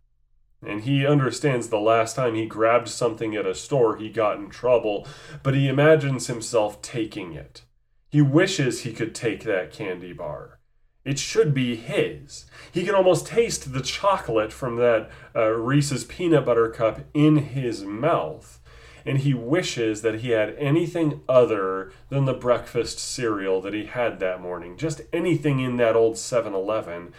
And 0.66 0.82
he 0.82 1.06
understands 1.06 1.70
the 1.70 1.80
last 1.80 2.16
time 2.16 2.36
he 2.36 2.46
grabbed 2.46 2.88
something 2.88 3.36
at 3.36 3.46
a 3.46 3.54
store, 3.54 3.98
he 3.98 4.10
got 4.10 4.38
in 4.38 4.50
trouble, 4.50 5.08
but 5.44 5.54
he 5.54 5.68
imagines 5.68 6.28
himself 6.28 6.82
taking 6.82 7.34
it. 7.34 7.64
He 8.10 8.22
wishes 8.22 8.82
he 8.82 8.94
could 8.94 9.14
take 9.14 9.44
that 9.44 9.72
candy 9.72 10.14
bar. 10.14 10.60
It 11.04 11.20
should 11.20 11.54
be 11.54 11.76
his. 11.76 12.46
He 12.72 12.84
can 12.84 12.96
almost 12.96 13.28
taste 13.28 13.74
the 13.74 13.82
chocolate 13.82 14.52
from 14.52 14.78
that 14.78 15.12
uh, 15.36 15.50
Reese's 15.50 16.04
peanut 16.04 16.46
butter 16.46 16.70
cup 16.70 17.02
in 17.14 17.38
his 17.38 17.84
mouth. 17.84 18.60
And 19.06 19.20
he 19.20 19.34
wishes 19.34 20.02
that 20.02 20.22
he 20.22 20.32
had 20.32 20.56
anything 20.58 21.22
other 21.30 21.92
than 22.10 22.26
the 22.26 22.34
breakfast 22.34 22.98
cereal 22.98 23.62
that 23.62 23.74
he 23.74 23.86
had 23.86 24.20
that 24.20 24.42
morning, 24.42 24.78
just 24.78 25.02
anything 25.14 25.60
in 25.60 25.78
that 25.78 25.96
old 25.96 26.18
7 26.18 26.54
Eleven. 26.54 27.14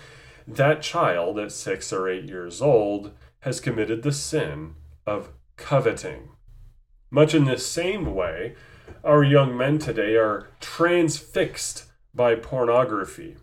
That 0.49 0.83
child 0.83 1.38
at 1.38 1.52
six 1.52 1.93
or 1.93 2.09
eight 2.09 2.25
years 2.25 2.61
old 2.61 3.12
has 3.40 3.61
committed 3.61 4.02
the 4.02 4.12
sin 4.12 4.75
of 5.07 5.31
coveting. 5.57 6.31
Much 7.11 7.35
in 7.35 7.45
the 7.45 7.59
same 7.59 8.14
way, 8.14 8.55
our 9.05 9.23
young 9.23 9.57
men 9.57 9.78
today 9.78 10.16
are 10.16 10.49
transfixed 10.61 11.85
by 12.14 12.35
pornography. 12.35 13.37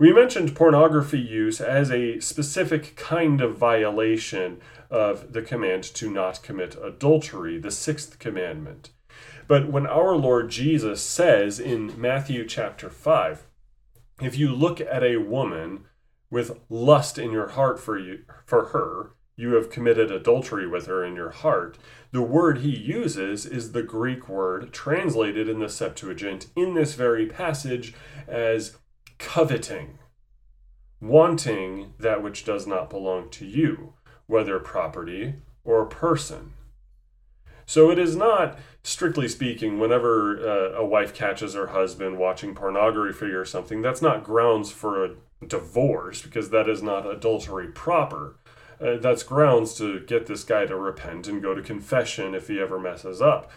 We 0.00 0.12
mentioned 0.12 0.54
pornography 0.54 1.18
use 1.18 1.60
as 1.60 1.90
a 1.90 2.20
specific 2.20 2.94
kind 2.94 3.40
of 3.40 3.56
violation 3.56 4.60
of 4.90 5.32
the 5.32 5.42
command 5.42 5.82
to 5.94 6.08
not 6.08 6.40
commit 6.40 6.76
adultery, 6.80 7.58
the 7.58 7.72
sixth 7.72 8.20
commandment. 8.20 8.90
But 9.48 9.72
when 9.72 9.88
our 9.88 10.14
Lord 10.14 10.50
Jesus 10.50 11.02
says 11.02 11.58
in 11.58 12.00
Matthew 12.00 12.46
chapter 12.46 12.88
5, 12.88 13.46
if 14.22 14.38
you 14.38 14.54
look 14.54 14.80
at 14.80 15.02
a 15.02 15.16
woman 15.16 15.86
with 16.30 16.60
lust 16.68 17.18
in 17.18 17.32
your 17.32 17.48
heart 17.48 17.80
for 17.80 17.98
you 17.98 18.20
for 18.46 18.66
her, 18.66 19.14
you 19.34 19.54
have 19.54 19.68
committed 19.68 20.12
adultery 20.12 20.68
with 20.68 20.86
her 20.86 21.04
in 21.04 21.16
your 21.16 21.30
heart. 21.30 21.76
The 22.12 22.22
word 22.22 22.58
he 22.58 22.76
uses 22.76 23.46
is 23.46 23.72
the 23.72 23.82
Greek 23.82 24.28
word 24.28 24.72
translated 24.72 25.48
in 25.48 25.58
the 25.58 25.68
Septuagint 25.68 26.46
in 26.54 26.74
this 26.74 26.94
very 26.94 27.26
passage 27.26 27.94
as 28.28 28.76
coveting, 29.18 29.98
wanting 31.00 31.94
that 31.98 32.22
which 32.22 32.44
does 32.44 32.66
not 32.66 32.90
belong 32.90 33.30
to 33.30 33.46
you, 33.46 33.94
whether 34.26 34.58
property 34.58 35.34
or 35.64 35.84
person. 35.86 36.52
So 37.66 37.90
it 37.90 37.98
is 37.98 38.16
not, 38.16 38.58
strictly 38.82 39.28
speaking, 39.28 39.78
whenever 39.78 40.40
uh, 40.40 40.78
a 40.78 40.86
wife 40.86 41.12
catches 41.12 41.54
her 41.54 41.68
husband 41.68 42.16
watching 42.16 42.54
pornography 42.54 43.26
or 43.26 43.44
something, 43.44 43.82
that's 43.82 44.00
not 44.00 44.24
grounds 44.24 44.70
for 44.70 45.04
a 45.04 45.14
divorce 45.46 46.22
because 46.22 46.50
that 46.50 46.68
is 46.68 46.82
not 46.82 47.06
adultery 47.06 47.68
proper 47.68 48.36
uh, 48.80 48.96
that's 48.98 49.22
grounds 49.22 49.74
to 49.74 50.00
get 50.00 50.26
this 50.26 50.44
guy 50.44 50.66
to 50.66 50.76
repent 50.76 51.26
and 51.26 51.42
go 51.42 51.54
to 51.54 51.62
confession 51.62 52.34
if 52.34 52.48
he 52.48 52.60
ever 52.60 52.78
messes 52.78 53.20
up. 53.20 53.50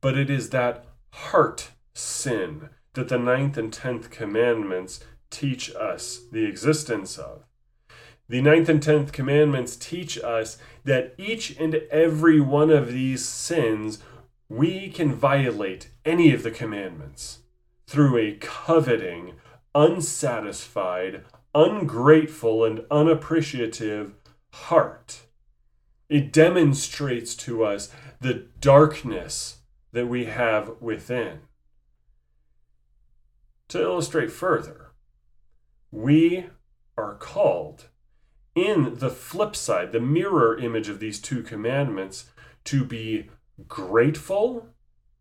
But 0.00 0.18
it 0.18 0.28
is 0.28 0.50
that 0.50 0.84
heart 1.10 1.70
sin 1.94 2.70
that 2.94 3.08
the 3.08 3.18
ninth 3.18 3.56
and 3.56 3.72
tenth 3.72 4.10
commandments 4.10 5.00
teach 5.30 5.74
us 5.74 6.22
the 6.30 6.44
existence 6.44 7.18
of. 7.18 7.44
The 8.28 8.40
ninth 8.40 8.68
and 8.68 8.82
tenth 8.82 9.12
commandments 9.12 9.76
teach 9.76 10.18
us 10.18 10.58
that 10.84 11.14
each 11.18 11.56
and 11.58 11.74
every 11.90 12.40
one 12.40 12.70
of 12.70 12.92
these 12.92 13.24
sins 13.24 13.98
we 14.48 14.90
can 14.90 15.14
violate 15.14 15.90
any 16.04 16.32
of 16.32 16.42
the 16.42 16.50
commandments 16.50 17.38
through 17.86 18.18
a 18.18 18.32
coveting, 18.34 19.34
unsatisfied, 19.74 21.24
ungrateful 21.54 22.64
and 22.64 22.84
unappreciative 22.90 24.14
heart. 24.52 25.22
It 26.08 26.32
demonstrates 26.32 27.34
to 27.36 27.64
us 27.64 27.90
the 28.20 28.46
darkness 28.60 29.58
that 29.92 30.06
we 30.06 30.26
have 30.26 30.72
within. 30.80 31.40
To 33.72 33.80
illustrate 33.80 34.30
further, 34.30 34.90
we 35.90 36.44
are 36.98 37.14
called 37.14 37.88
in 38.54 38.98
the 38.98 39.08
flip 39.08 39.56
side, 39.56 39.92
the 39.92 39.98
mirror 40.00 40.58
image 40.58 40.90
of 40.90 41.00
these 41.00 41.18
two 41.18 41.42
commandments, 41.42 42.26
to 42.64 42.84
be 42.84 43.30
grateful 43.66 44.68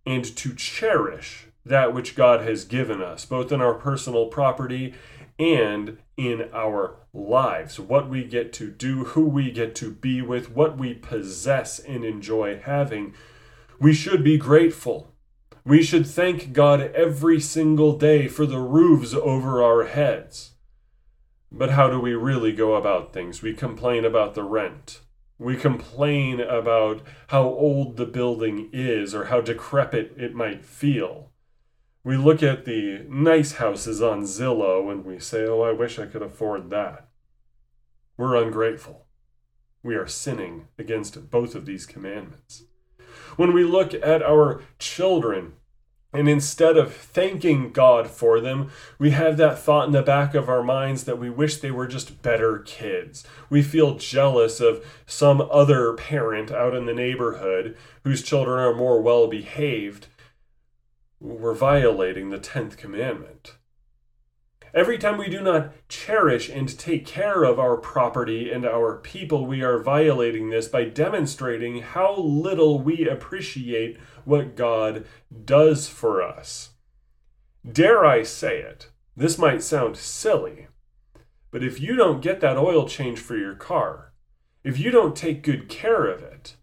and 0.05 0.25
to 0.35 0.53
cherish 0.53 1.45
that 1.65 1.93
which 1.93 2.13
God 2.13 2.41
has 2.41 2.65
given 2.65 3.01
us, 3.01 3.23
both 3.23 3.53
in 3.53 3.61
our 3.61 3.73
personal 3.73 4.25
property 4.25 4.95
and 5.39 5.99
in 6.17 6.49
our 6.51 6.97
lives, 7.13 7.79
what 7.79 8.09
we 8.09 8.25
get 8.25 8.51
to 8.51 8.69
do, 8.69 9.05
who 9.05 9.29
we 9.29 9.49
get 9.49 9.75
to 9.75 9.91
be 9.91 10.21
with, 10.21 10.51
what 10.51 10.77
we 10.77 10.93
possess 10.93 11.79
and 11.79 12.03
enjoy 12.03 12.59
having. 12.59 13.13
We 13.79 13.93
should 13.93 14.25
be 14.25 14.37
grateful. 14.37 15.10
We 15.63 15.83
should 15.83 16.07
thank 16.07 16.53
God 16.53 16.81
every 16.95 17.39
single 17.39 17.95
day 17.95 18.27
for 18.27 18.47
the 18.47 18.59
roofs 18.59 19.13
over 19.13 19.61
our 19.61 19.85
heads. 19.85 20.53
But 21.51 21.71
how 21.71 21.89
do 21.89 21.99
we 21.99 22.13
really 22.13 22.51
go 22.51 22.73
about 22.73 23.13
things? 23.13 23.43
We 23.43 23.53
complain 23.53 24.03
about 24.03 24.33
the 24.33 24.43
rent. 24.43 25.01
We 25.37 25.55
complain 25.55 26.39
about 26.39 27.01
how 27.27 27.43
old 27.43 27.97
the 27.97 28.05
building 28.05 28.69
is 28.73 29.13
or 29.13 29.25
how 29.25 29.41
decrepit 29.41 30.13
it 30.17 30.33
might 30.33 30.65
feel. 30.65 31.31
We 32.03 32.17
look 32.17 32.41
at 32.41 32.65
the 32.65 33.05
nice 33.07 33.53
houses 33.53 34.01
on 34.01 34.23
Zillow 34.23 34.91
and 34.91 35.05
we 35.05 35.19
say, 35.19 35.45
oh, 35.45 35.61
I 35.61 35.71
wish 35.71 35.99
I 35.99 36.07
could 36.07 36.23
afford 36.23 36.71
that. 36.71 37.07
We're 38.17 38.35
ungrateful. 38.35 39.05
We 39.83 39.95
are 39.95 40.07
sinning 40.07 40.67
against 40.79 41.29
both 41.29 41.53
of 41.53 41.65
these 41.65 41.85
commandments. 41.85 42.63
When 43.37 43.53
we 43.53 43.63
look 43.63 43.93
at 43.93 44.23
our 44.23 44.61
children, 44.79 45.53
and 46.13 46.27
instead 46.27 46.75
of 46.75 46.93
thanking 46.93 47.71
God 47.71 48.09
for 48.09 48.41
them, 48.41 48.69
we 48.99 49.11
have 49.11 49.37
that 49.37 49.59
thought 49.59 49.87
in 49.87 49.93
the 49.93 50.01
back 50.01 50.35
of 50.35 50.49
our 50.49 50.61
minds 50.61 51.05
that 51.05 51.17
we 51.17 51.29
wish 51.29 51.57
they 51.57 51.71
were 51.71 51.87
just 51.87 52.21
better 52.21 52.59
kids. 52.59 53.25
We 53.49 53.61
feel 53.61 53.95
jealous 53.95 54.59
of 54.59 54.85
some 55.05 55.41
other 55.49 55.93
parent 55.93 56.51
out 56.51 56.75
in 56.75 56.85
the 56.85 56.93
neighborhood 56.93 57.77
whose 58.03 58.23
children 58.23 58.59
are 58.59 58.73
more 58.73 59.01
well 59.01 59.27
behaved 59.27 60.07
we're 61.21 61.53
violating 61.53 62.29
the 62.29 62.39
10th 62.39 62.77
commandment. 62.77 63.55
Every 64.73 64.97
time 64.97 65.17
we 65.17 65.29
do 65.29 65.41
not 65.41 65.73
cherish 65.89 66.47
and 66.47 66.77
take 66.79 67.05
care 67.05 67.43
of 67.43 67.59
our 67.59 67.75
property 67.75 68.49
and 68.49 68.65
our 68.65 68.97
people, 68.97 69.45
we 69.45 69.61
are 69.61 69.83
violating 69.83 70.49
this 70.49 70.69
by 70.69 70.85
demonstrating 70.85 71.81
how 71.81 72.17
little 72.17 72.79
we 72.79 73.07
appreciate 73.07 73.97
what 74.23 74.55
God 74.55 75.05
does 75.43 75.89
for 75.89 76.21
us. 76.21 76.69
Dare 77.69 78.05
I 78.05 78.23
say 78.23 78.59
it, 78.59 78.89
this 79.15 79.37
might 79.37 79.61
sound 79.61 79.97
silly, 79.97 80.67
but 81.51 81.63
if 81.63 81.81
you 81.81 81.97
don't 81.97 82.21
get 82.21 82.39
that 82.39 82.57
oil 82.57 82.87
change 82.87 83.19
for 83.19 83.35
your 83.35 83.55
car, 83.55 84.13
if 84.63 84.79
you 84.79 84.89
don't 84.89 85.17
take 85.17 85.43
good 85.43 85.67
care 85.67 86.05
of 86.07 86.23
it, 86.23 86.55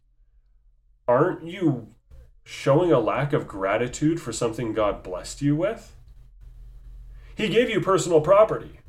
aren't 1.07 1.45
you 1.45 1.95
showing 2.43 2.91
a 2.91 2.99
lack 2.99 3.35
of 3.35 3.47
gratitude 3.47 4.19
for 4.19 4.33
something 4.33 4.73
God 4.73 5.03
blessed 5.03 5.43
you 5.43 5.55
with? 5.55 5.95
He 7.39 7.49
gave 7.49 7.71
you 7.71 7.81
personal 7.81 8.21
property. 8.21 8.81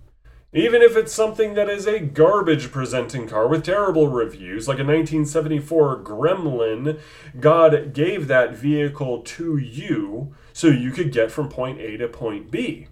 Even 0.51 0.81
if 0.81 0.97
it's 0.97 1.13
something 1.13 1.53
that 1.53 1.69
is 1.69 1.85
a 1.85 1.99
garbage 1.99 2.71
presenting 2.71 3.27
car 3.27 3.47
with 3.47 3.63
terrible 3.63 4.07
reviews, 4.07 4.67
like 4.67 4.79
a 4.79 4.83
1974 4.83 6.01
Gremlin, 6.01 6.99
God 7.39 7.93
gave 7.93 8.27
that 8.27 8.55
vehicle 8.55 9.21
to 9.21 9.57
you 9.57 10.33
so 10.51 10.65
you 10.65 10.89
could 10.89 11.12
get 11.12 11.29
from 11.29 11.47
point 11.47 11.79
A 11.79 11.97
to 11.97 12.07
point 12.07 12.49
B. 12.49 12.88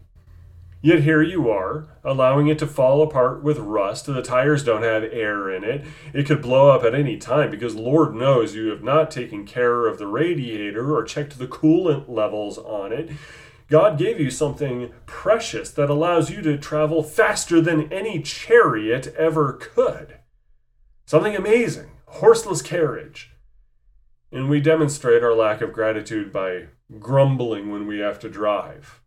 Yet 0.80 1.02
here 1.02 1.24
you 1.24 1.50
are, 1.50 1.88
allowing 2.04 2.48
it 2.48 2.60
to 2.60 2.68
fall 2.68 3.02
apart 3.02 3.42
with 3.42 3.58
rust. 3.58 4.06
The 4.06 4.22
tires 4.22 4.64
don't 4.64 4.84
have 4.84 5.04
air 5.06 5.50
in 5.50 5.64
it. 5.64 5.84
It 6.14 6.28
could 6.28 6.44
blow 6.44 6.70
up 6.70 6.84
at 6.84 6.94
any 6.94 7.18
time 7.18 7.50
because 7.50 7.74
Lord 7.74 8.14
knows 8.14 8.54
you 8.54 8.68
have 8.68 8.84
not 8.84 9.10
taken 9.10 9.44
care 9.44 9.88
of 9.88 9.98
the 9.98 10.06
radiator 10.06 10.96
or 10.96 11.04
checked 11.04 11.40
the 11.40 11.48
coolant 11.48 12.08
levels 12.08 12.60
on 12.60 12.94
it. 12.94 13.10
God 13.70 13.98
gave 13.98 14.20
you 14.20 14.32
something 14.32 14.92
precious 15.06 15.72
that 15.72 15.90
allows 15.90 16.30
you 16.30 16.42
to 16.42 16.58
travel 16.58 17.04
faster 17.04 17.60
than 17.60 17.92
any 17.92 18.22
chariot 18.22 19.14
ever 19.18 19.54
could. 19.54 20.20
Something 21.06 21.36
amazing, 21.36 21.92
horseless 22.06 22.62
carriage. 22.62 23.32
And 24.32 24.50
we 24.50 24.62
demonstrate 24.62 25.24
our 25.24 25.34
lack 25.34 25.62
of 25.62 25.74
gratitude 25.74 26.32
by 26.32 26.68
grumbling 27.00 27.72
when 27.72 27.88
we 27.88 28.00
have 28.00 28.20
to 28.20 28.30
drive 28.30 29.02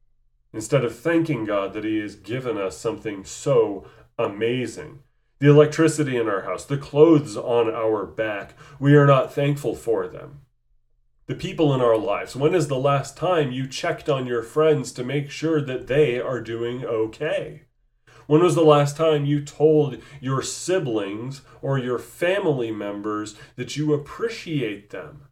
instead 0.52 0.84
of 0.84 0.98
thanking 0.98 1.44
God 1.44 1.72
that 1.72 1.84
He 1.84 1.98
has 2.00 2.16
given 2.16 2.58
us 2.58 2.76
something 2.76 3.24
so 3.24 3.86
amazing. 4.18 5.00
The 5.38 5.48
electricity 5.48 6.16
in 6.16 6.28
our 6.28 6.42
house, 6.42 6.66
the 6.66 6.76
clothes 6.76 7.36
on 7.36 7.70
our 7.70 8.04
back, 8.04 8.54
we 8.78 8.94
are 8.94 9.06
not 9.06 9.32
thankful 9.32 9.74
for 9.74 10.06
them. 10.06 10.40
The 11.30 11.36
people 11.36 11.72
in 11.72 11.80
our 11.80 11.96
lives, 11.96 12.34
when 12.34 12.56
is 12.56 12.66
the 12.66 12.74
last 12.74 13.16
time 13.16 13.52
you 13.52 13.68
checked 13.68 14.08
on 14.08 14.26
your 14.26 14.42
friends 14.42 14.90
to 14.90 15.04
make 15.04 15.30
sure 15.30 15.60
that 15.60 15.86
they 15.86 16.18
are 16.18 16.40
doing 16.40 16.84
okay? 16.84 17.66
When 18.26 18.42
was 18.42 18.56
the 18.56 18.64
last 18.64 18.96
time 18.96 19.24
you 19.24 19.40
told 19.40 20.02
your 20.20 20.42
siblings 20.42 21.42
or 21.62 21.78
your 21.78 22.00
family 22.00 22.72
members 22.72 23.36
that 23.54 23.76
you 23.76 23.94
appreciate 23.94 24.90
them? 24.90 25.28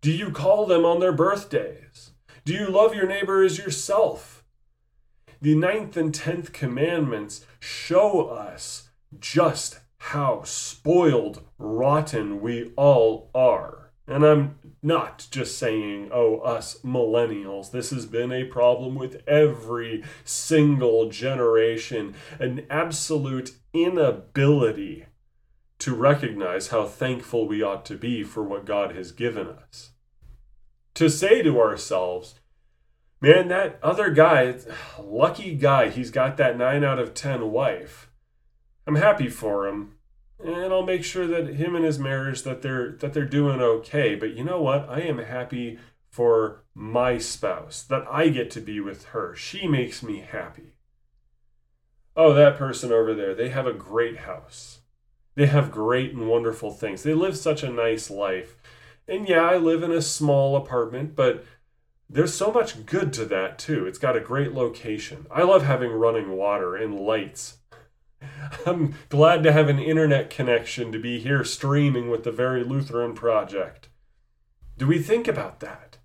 Do 0.00 0.12
you 0.12 0.30
call 0.30 0.64
them 0.64 0.84
on 0.84 1.00
their 1.00 1.10
birthdays? 1.10 2.12
Do 2.44 2.54
you 2.54 2.68
love 2.68 2.94
your 2.94 3.08
neighbor 3.08 3.42
as 3.42 3.58
yourself? 3.58 4.44
The 5.40 5.56
ninth 5.56 5.96
and 5.96 6.14
tenth 6.14 6.52
commandments 6.52 7.44
show 7.58 8.28
us 8.28 8.90
just 9.18 9.80
how 9.98 10.44
spoiled, 10.44 11.42
rotten 11.58 12.40
we 12.40 12.70
all 12.76 13.28
are. 13.34 13.81
And 14.06 14.24
I'm 14.24 14.58
not 14.82 15.28
just 15.30 15.58
saying, 15.58 16.10
oh, 16.12 16.38
us 16.38 16.78
millennials. 16.84 17.70
This 17.70 17.90
has 17.90 18.04
been 18.04 18.32
a 18.32 18.44
problem 18.44 18.96
with 18.96 19.22
every 19.28 20.02
single 20.24 21.08
generation, 21.08 22.14
an 22.40 22.66
absolute 22.68 23.52
inability 23.72 25.06
to 25.78 25.94
recognize 25.94 26.68
how 26.68 26.86
thankful 26.86 27.46
we 27.46 27.62
ought 27.62 27.84
to 27.86 27.96
be 27.96 28.22
for 28.22 28.42
what 28.42 28.64
God 28.64 28.94
has 28.94 29.12
given 29.12 29.48
us. 29.48 29.90
To 30.94 31.08
say 31.08 31.42
to 31.42 31.60
ourselves, 31.60 32.40
man, 33.20 33.48
that 33.48 33.78
other 33.82 34.10
guy, 34.10 34.54
lucky 35.00 35.54
guy, 35.54 35.88
he's 35.88 36.10
got 36.10 36.36
that 36.36 36.58
9 36.58 36.84
out 36.84 36.98
of 36.98 37.14
10 37.14 37.50
wife. 37.50 38.10
I'm 38.86 38.96
happy 38.96 39.28
for 39.28 39.66
him 39.66 39.94
and 40.44 40.72
I'll 40.72 40.84
make 40.84 41.04
sure 41.04 41.26
that 41.26 41.54
him 41.54 41.74
and 41.74 41.84
his 41.84 41.98
marriage 41.98 42.42
that 42.42 42.62
they're 42.62 42.92
that 42.92 43.12
they're 43.12 43.24
doing 43.24 43.60
okay. 43.60 44.14
But 44.14 44.36
you 44.36 44.44
know 44.44 44.60
what? 44.60 44.88
I 44.88 45.00
am 45.00 45.18
happy 45.18 45.78
for 46.10 46.64
my 46.74 47.18
spouse 47.18 47.82
that 47.82 48.04
I 48.10 48.28
get 48.28 48.50
to 48.52 48.60
be 48.60 48.80
with 48.80 49.06
her. 49.06 49.34
She 49.34 49.66
makes 49.66 50.02
me 50.02 50.20
happy. 50.20 50.74
Oh, 52.14 52.34
that 52.34 52.58
person 52.58 52.92
over 52.92 53.14
there, 53.14 53.34
they 53.34 53.48
have 53.48 53.66
a 53.66 53.72
great 53.72 54.18
house. 54.18 54.80
They 55.34 55.46
have 55.46 55.70
great 55.70 56.12
and 56.12 56.28
wonderful 56.28 56.70
things. 56.70 57.02
They 57.02 57.14
live 57.14 57.38
such 57.38 57.62
a 57.62 57.70
nice 57.70 58.10
life. 58.10 58.56
And 59.08 59.26
yeah, 59.26 59.42
I 59.42 59.56
live 59.56 59.82
in 59.82 59.90
a 59.90 60.02
small 60.02 60.54
apartment, 60.54 61.16
but 61.16 61.44
there's 62.10 62.34
so 62.34 62.52
much 62.52 62.84
good 62.84 63.14
to 63.14 63.24
that 63.26 63.58
too. 63.58 63.86
It's 63.86 63.98
got 63.98 64.16
a 64.16 64.20
great 64.20 64.52
location. 64.52 65.26
I 65.30 65.42
love 65.42 65.64
having 65.64 65.90
running 65.90 66.32
water 66.36 66.76
and 66.76 67.00
lights 67.00 67.58
I'm 68.66 68.94
glad 69.08 69.42
to 69.42 69.52
have 69.52 69.68
an 69.68 69.78
internet 69.78 70.30
connection 70.30 70.92
to 70.92 70.98
be 70.98 71.18
here 71.20 71.44
streaming 71.44 72.10
with 72.10 72.24
the 72.24 72.32
Very 72.32 72.64
Lutheran 72.64 73.14
Project. 73.14 73.88
Do 74.78 74.86
we 74.86 74.98
think 74.98 75.28
about 75.28 75.60
that? 75.60 75.98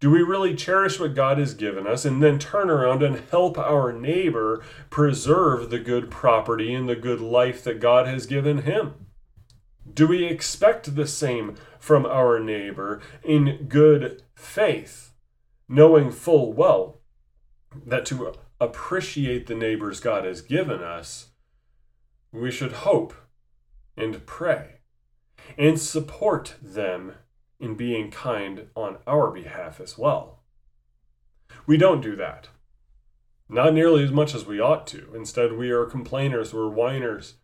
Do 0.00 0.10
we 0.10 0.20
really 0.20 0.56
cherish 0.56 0.98
what 0.98 1.14
God 1.14 1.38
has 1.38 1.54
given 1.54 1.86
us 1.86 2.04
and 2.04 2.20
then 2.20 2.40
turn 2.40 2.68
around 2.68 3.04
and 3.04 3.22
help 3.30 3.56
our 3.56 3.92
neighbor 3.92 4.64
preserve 4.90 5.70
the 5.70 5.78
good 5.78 6.10
property 6.10 6.74
and 6.74 6.88
the 6.88 6.96
good 6.96 7.20
life 7.20 7.62
that 7.62 7.78
God 7.78 8.08
has 8.08 8.26
given 8.26 8.62
him? 8.62 9.06
Do 9.94 10.08
we 10.08 10.24
expect 10.24 10.96
the 10.96 11.06
same 11.06 11.54
from 11.78 12.04
our 12.04 12.40
neighbor 12.40 13.00
in 13.22 13.66
good 13.68 14.22
faith, 14.34 15.12
knowing 15.68 16.10
full 16.10 16.52
well 16.52 17.00
that 17.86 18.04
to 18.06 18.34
appreciate 18.62 19.46
the 19.46 19.54
neighbors 19.54 20.00
God 20.00 20.24
has 20.24 20.40
given 20.40 20.82
us, 20.82 21.28
we 22.32 22.50
should 22.50 22.72
hope 22.72 23.14
and 23.96 24.24
pray 24.26 24.80
and 25.58 25.78
support 25.78 26.54
them 26.62 27.14
in 27.58 27.74
being 27.74 28.10
kind 28.10 28.68
on 28.74 28.98
our 29.06 29.30
behalf 29.30 29.80
as 29.80 29.98
well. 29.98 30.40
We 31.66 31.76
don't 31.76 32.00
do 32.00 32.16
that. 32.16 32.48
Not 33.48 33.74
nearly 33.74 34.02
as 34.02 34.10
much 34.10 34.34
as 34.34 34.46
we 34.46 34.60
ought 34.60 34.86
to. 34.88 35.14
Instead, 35.14 35.52
we 35.52 35.70
are 35.70 35.84
complainers, 35.84 36.54
we're 36.54 36.68
whiners, 36.68 37.34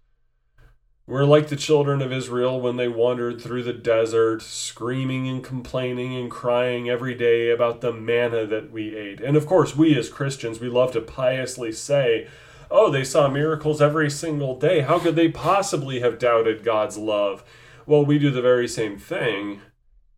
we're 1.09 1.25
like 1.25 1.49
the 1.49 1.57
children 1.57 2.03
of 2.03 2.13
Israel 2.13 2.61
when 2.61 2.77
they 2.77 2.87
wandered 2.87 3.41
through 3.41 3.63
the 3.63 3.73
desert, 3.73 4.43
screaming 4.43 5.27
and 5.27 5.43
complaining 5.43 6.15
and 6.15 6.31
crying 6.31 6.91
every 6.91 7.15
day 7.15 7.49
about 7.51 7.81
the 7.81 7.95
manna 7.95 8.45
that 8.45 8.71
we 8.71 8.95
ate. 8.95 9.19
And 9.23 9.35
of 9.35 9.47
course, 9.47 9.75
we 9.75 9.97
as 9.97 10.11
Christians, 10.11 10.61
we 10.61 10.69
love 10.69 10.93
to 10.93 11.01
piously 11.01 11.73
say, 11.73 12.29
oh, 12.71 12.91
they 12.91 13.05
saw 13.05 13.27
miracles 13.27 13.81
every 13.81 14.11
single 14.11 14.59
day. 14.59 14.83
How 14.83 14.99
could 14.99 15.17
they 15.17 15.31
possibly 15.31 16.01
have 16.01 16.19
doubted 16.19 16.63
God's 16.63 16.99
love? 16.99 17.43
Well, 17.87 18.05
we 18.05 18.19
do 18.19 18.31
the 18.31 18.43
very 18.43 18.69
same 18.69 18.99
thing 18.99 19.63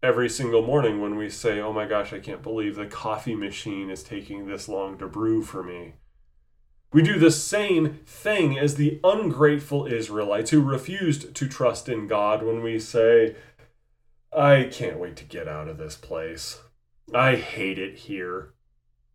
every 0.02 0.28
single 0.28 0.66
morning 0.66 1.00
when 1.00 1.14
we 1.14 1.30
say, 1.30 1.60
oh 1.60 1.72
my 1.72 1.86
gosh, 1.86 2.12
I 2.12 2.18
can't 2.18 2.42
believe 2.42 2.74
the 2.74 2.86
coffee 2.86 3.36
machine 3.36 3.90
is 3.90 4.02
taking 4.02 4.48
this 4.48 4.68
long 4.68 4.98
to 4.98 5.06
brew 5.06 5.42
for 5.42 5.62
me. 5.62 5.94
We 6.92 7.02
do 7.02 7.18
the 7.18 7.30
same 7.30 8.00
thing 8.04 8.58
as 8.58 8.74
the 8.74 8.98
ungrateful 9.04 9.86
Israelites 9.86 10.50
who 10.50 10.60
refused 10.60 11.34
to 11.36 11.48
trust 11.48 11.88
in 11.88 12.08
God 12.08 12.42
when 12.42 12.62
we 12.62 12.80
say, 12.80 13.36
I 14.32 14.68
can't 14.72 14.98
wait 14.98 15.16
to 15.16 15.24
get 15.24 15.46
out 15.46 15.68
of 15.68 15.78
this 15.78 15.94
place. 15.94 16.60
I 17.14 17.36
hate 17.36 17.78
it 17.78 17.96
here. 17.96 18.54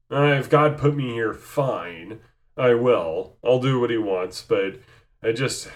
Uh, 0.10 0.36
if 0.40 0.50
God 0.50 0.78
put 0.78 0.96
me 0.96 1.14
here, 1.14 1.34
fine. 1.34 2.22
I 2.56 2.76
will. 2.76 3.36
I'll 3.44 3.60
do 3.60 3.82
what 3.82 3.90
He 3.90 3.98
wants, 3.98 4.42
but 4.42 4.80
I 5.22 5.34
just. 5.34 5.70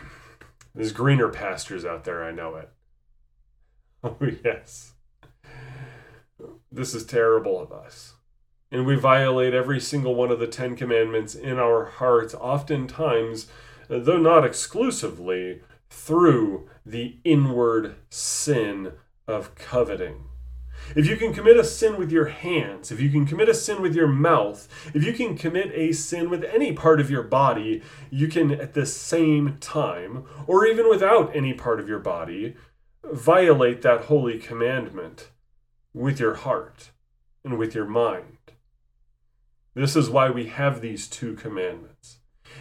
There's 0.74 0.94
greener 0.94 1.28
pastures 1.28 1.84
out 1.84 2.06
there, 2.06 2.24
I 2.24 2.32
know 2.32 2.56
it. 2.56 2.70
Oh, 4.02 4.16
yes. 4.46 4.94
This 6.72 6.96
is 6.96 7.06
terrible 7.06 7.60
of 7.60 7.74
us 7.74 8.14
and 8.72 8.86
we 8.86 8.96
violate 8.96 9.54
every 9.54 9.80
single 9.80 10.16
one 10.16 10.32
of 10.32 10.40
the 10.40 10.48
Ten 10.48 10.76
Commandments 10.76 11.36
in 11.36 11.58
our 11.58 11.86
hearts, 11.86 12.34
oftentimes, 12.36 13.48
though 13.88 14.18
not 14.18 14.46
exclusively, 14.46 15.62
through 15.90 16.70
the 16.86 17.18
inward 17.24 17.96
sin 18.10 18.94
of 19.28 19.56
coveting. 19.56 20.26
If 20.96 21.08
you 21.08 21.18
can 21.18 21.34
commit 21.34 21.58
a 21.58 21.64
sin 21.64 21.98
with 21.98 22.12
your 22.12 22.26
hands, 22.26 22.92
if 22.92 23.00
you 23.00 23.10
can 23.10 23.26
commit 23.26 23.50
a 23.50 23.54
sin 23.54 23.82
with 23.82 23.94
your 23.94 24.08
mouth, 24.08 24.68
if 24.94 25.04
you 25.04 25.14
can 25.14 25.38
commit 25.38 25.72
a 25.74 25.92
sin 25.92 26.30
with 26.30 26.44
any 26.44 26.74
part 26.74 27.00
of 27.00 27.12
your 27.12 27.24
body, 27.24 27.82
you 28.10 28.28
can 28.28 28.52
at 28.52 28.74
the 28.74 28.86
same 28.86 29.58
time, 29.60 30.26
or 30.48 30.66
even 30.66 30.90
without 30.90 31.36
any 31.36 31.54
part 31.54 31.80
of 31.80 31.90
your 31.90 32.00
body, 32.00 32.56
violate 33.04 33.82
that 33.82 34.06
holy 34.06 34.40
commandment 34.40 35.30
with 35.94 36.20
your 36.20 36.36
heart 36.36 36.92
and 37.44 37.58
with 37.58 37.76
your 37.76 37.86
mind. 37.86 38.38
This 39.80 39.96
is 39.96 40.10
why 40.10 40.30
we 40.30 40.48
have 40.48 40.82
these 40.82 41.08
two 41.08 41.36
commandments. 41.36 42.18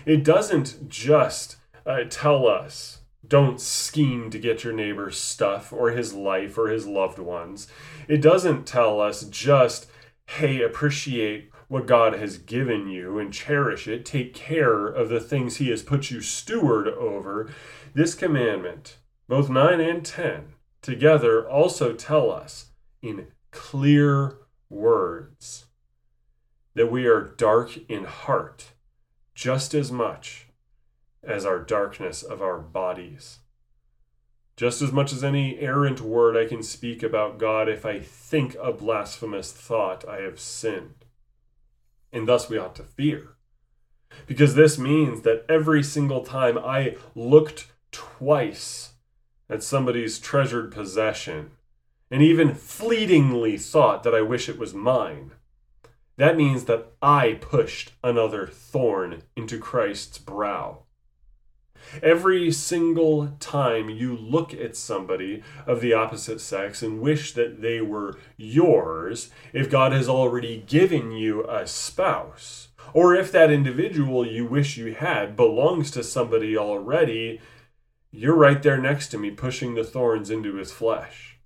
It 0.07 0.22
doesn't 0.22 0.88
just 0.88 1.57
uh, 1.85 2.04
tell 2.09 2.46
us 2.46 3.00
don't 3.26 3.61
scheme 3.61 4.31
to 4.31 4.38
get 4.38 4.62
your 4.62 4.72
neighbor's 4.72 5.18
stuff 5.18 5.72
or 5.72 5.90
his 5.90 6.14
life 6.14 6.57
or 6.57 6.68
his 6.68 6.87
loved 6.87 7.18
ones. 7.18 7.66
It 8.07 8.22
doesn't 8.22 8.68
tell 8.68 9.00
us 9.00 9.24
just, 9.24 9.90
hey, 10.26 10.62
appreciate 10.62 11.50
what 11.66 11.87
God 11.87 12.12
has 12.14 12.38
given 12.38 12.87
you 12.87 13.18
and 13.18 13.33
cherish 13.33 13.88
it. 13.88 14.07
Take 14.07 14.33
care 14.33 14.87
of 14.87 15.09
the 15.09 15.20
things 15.20 15.57
He 15.57 15.70
has 15.70 15.83
put 15.83 16.12
you 16.12 16.20
steward 16.20 16.87
over. 16.87 17.50
This 17.94 18.14
commandment, 18.14 18.98
both 19.26 19.50
9 19.50 19.81
and 19.81 20.07
10, 20.07 20.54
together 20.83 21.50
also 21.50 21.94
tell 21.94 22.31
us 22.31 22.66
in 23.02 23.26
clear 23.50 24.38
words 24.70 25.64
that 26.78 26.90
we 26.90 27.06
are 27.06 27.20
dark 27.20 27.76
in 27.88 28.04
heart 28.04 28.72
just 29.34 29.74
as 29.74 29.90
much 29.92 30.46
as 31.22 31.44
our 31.44 31.58
darkness 31.58 32.22
of 32.22 32.40
our 32.40 32.58
bodies. 32.58 33.38
Just 34.56 34.82
as 34.82 34.90
much 34.90 35.12
as 35.12 35.22
any 35.22 35.58
errant 35.60 36.00
word 36.00 36.36
I 36.36 36.48
can 36.48 36.62
speak 36.62 37.02
about 37.02 37.38
God, 37.38 37.68
if 37.68 37.86
I 37.86 38.00
think 38.00 38.56
a 38.60 38.72
blasphemous 38.72 39.52
thought, 39.52 40.08
I 40.08 40.22
have 40.22 40.40
sinned. 40.40 41.04
And 42.12 42.26
thus 42.26 42.48
we 42.48 42.58
ought 42.58 42.74
to 42.76 42.82
fear. 42.82 43.36
Because 44.26 44.54
this 44.54 44.78
means 44.78 45.22
that 45.22 45.44
every 45.48 45.82
single 45.82 46.24
time 46.24 46.58
I 46.58 46.96
looked 47.14 47.70
twice 47.92 48.94
at 49.48 49.62
somebody's 49.62 50.18
treasured 50.18 50.72
possession, 50.72 51.52
and 52.10 52.22
even 52.22 52.54
fleetingly 52.54 53.58
thought 53.58 54.02
that 54.02 54.14
I 54.14 54.22
wish 54.22 54.48
it 54.48 54.58
was 54.58 54.74
mine, 54.74 55.32
that 56.18 56.37
means 56.37 56.64
that 56.64 56.92
I 57.00 57.38
pushed 57.40 57.92
another 58.02 58.46
thorn 58.46 59.22
into 59.37 59.59
Christ's 59.59 60.18
brow. 60.18 60.83
Every 62.02 62.50
single 62.50 63.28
time 63.38 63.88
you 63.88 64.16
look 64.16 64.52
at 64.52 64.76
somebody 64.76 65.44
of 65.64 65.81
the 65.81 65.94
opposite 65.94 66.40
sex 66.40 66.83
and 66.83 67.00
wish 67.00 67.33
that 67.35 67.62
they 67.62 67.81
were 67.81 68.18
yours, 68.37 69.31
if 69.52 69.70
God 69.70 69.92
has 69.92 70.09
already 70.09 70.64
given 70.66 71.12
you 71.12 71.48
a 71.48 71.68
spouse, 71.68 72.68
or 72.92 73.14
if 73.14 73.31
that 73.31 73.52
individual 73.52 74.26
you 74.26 74.44
wish 74.44 74.76
you 74.76 74.94
had 74.94 75.37
belongs 75.37 75.90
to 75.92 76.02
somebody 76.02 76.59
already, 76.59 77.40
you're 78.11 78.35
right 78.35 78.62
there 78.62 78.78
next 78.78 79.09
to 79.09 79.18
me 79.18 79.31
pushing 79.31 79.74
the 79.74 79.85
thorns 79.85 80.31
into 80.31 80.57
his 80.57 80.72
flesh. 80.72 81.38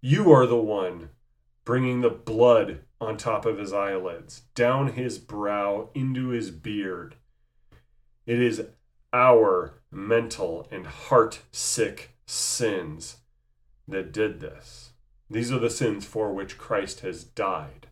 You 0.00 0.32
are 0.32 0.46
the 0.46 0.56
one 0.56 1.10
bringing 1.64 2.00
the 2.00 2.10
blood 2.10 2.80
on 3.00 3.16
top 3.16 3.44
of 3.44 3.58
his 3.58 3.72
eyelids, 3.72 4.42
down 4.54 4.92
his 4.92 5.18
brow, 5.18 5.90
into 5.94 6.28
his 6.28 6.50
beard. 6.50 7.16
It 8.24 8.40
is 8.40 8.66
our 9.12 9.82
mental 9.90 10.66
and 10.70 10.86
heart 10.86 11.42
sick 11.52 12.16
sins 12.26 13.18
that 13.86 14.12
did 14.12 14.40
this. 14.40 14.90
These 15.30 15.52
are 15.52 15.58
the 15.58 15.70
sins 15.70 16.04
for 16.04 16.32
which 16.32 16.58
Christ 16.58 17.00
has 17.00 17.24
died. 17.24 17.88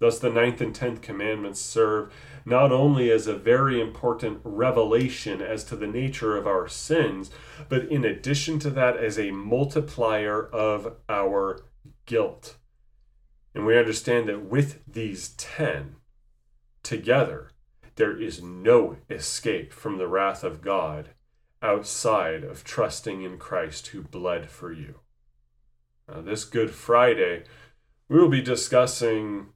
Thus, 0.00 0.18
the 0.18 0.30
ninth 0.30 0.60
and 0.60 0.74
tenth 0.74 1.00
commandments 1.00 1.60
serve 1.60 2.12
not 2.44 2.72
only 2.72 3.10
as 3.10 3.26
a 3.26 3.36
very 3.36 3.80
important 3.80 4.40
revelation 4.44 5.40
as 5.40 5.64
to 5.64 5.76
the 5.76 5.86
nature 5.86 6.36
of 6.36 6.46
our 6.46 6.68
sins, 6.68 7.30
but 7.68 7.84
in 7.84 8.04
addition 8.04 8.58
to 8.60 8.70
that, 8.70 8.96
as 8.96 9.18
a 9.18 9.30
multiplier 9.30 10.44
of 10.44 10.96
our 11.08 11.64
guilt. 12.06 12.56
And 13.54 13.64
we 13.64 13.78
understand 13.78 14.28
that 14.28 14.44
with 14.44 14.80
these 14.86 15.30
ten 15.30 15.96
together, 16.82 17.50
there 17.96 18.20
is 18.20 18.42
no 18.42 18.96
escape 19.08 19.72
from 19.72 19.98
the 19.98 20.08
wrath 20.08 20.42
of 20.42 20.60
God 20.60 21.10
outside 21.62 22.42
of 22.42 22.64
trusting 22.64 23.22
in 23.22 23.38
Christ 23.38 23.88
who 23.88 24.02
bled 24.02 24.50
for 24.50 24.72
you. 24.72 24.96
Now, 26.08 26.20
this 26.20 26.44
Good 26.44 26.72
Friday, 26.72 27.44
we 28.08 28.18
will 28.18 28.28
be 28.28 28.42
discussing 28.42 29.46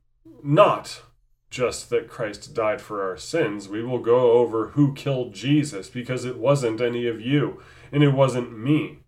not 0.42 1.02
just 1.50 1.90
that 1.90 2.08
Christ 2.08 2.54
died 2.54 2.80
for 2.80 3.02
our 3.02 3.16
sins. 3.16 3.68
We 3.68 3.82
will 3.82 3.98
go 3.98 4.32
over 4.32 4.68
who 4.68 4.94
killed 4.94 5.34
Jesus 5.34 5.88
because 5.90 6.24
it 6.24 6.38
wasn't 6.38 6.80
any 6.80 7.06
of 7.06 7.20
you 7.20 7.60
and 7.90 8.02
it 8.02 8.12
wasn't 8.12 8.56
me. 8.56 9.00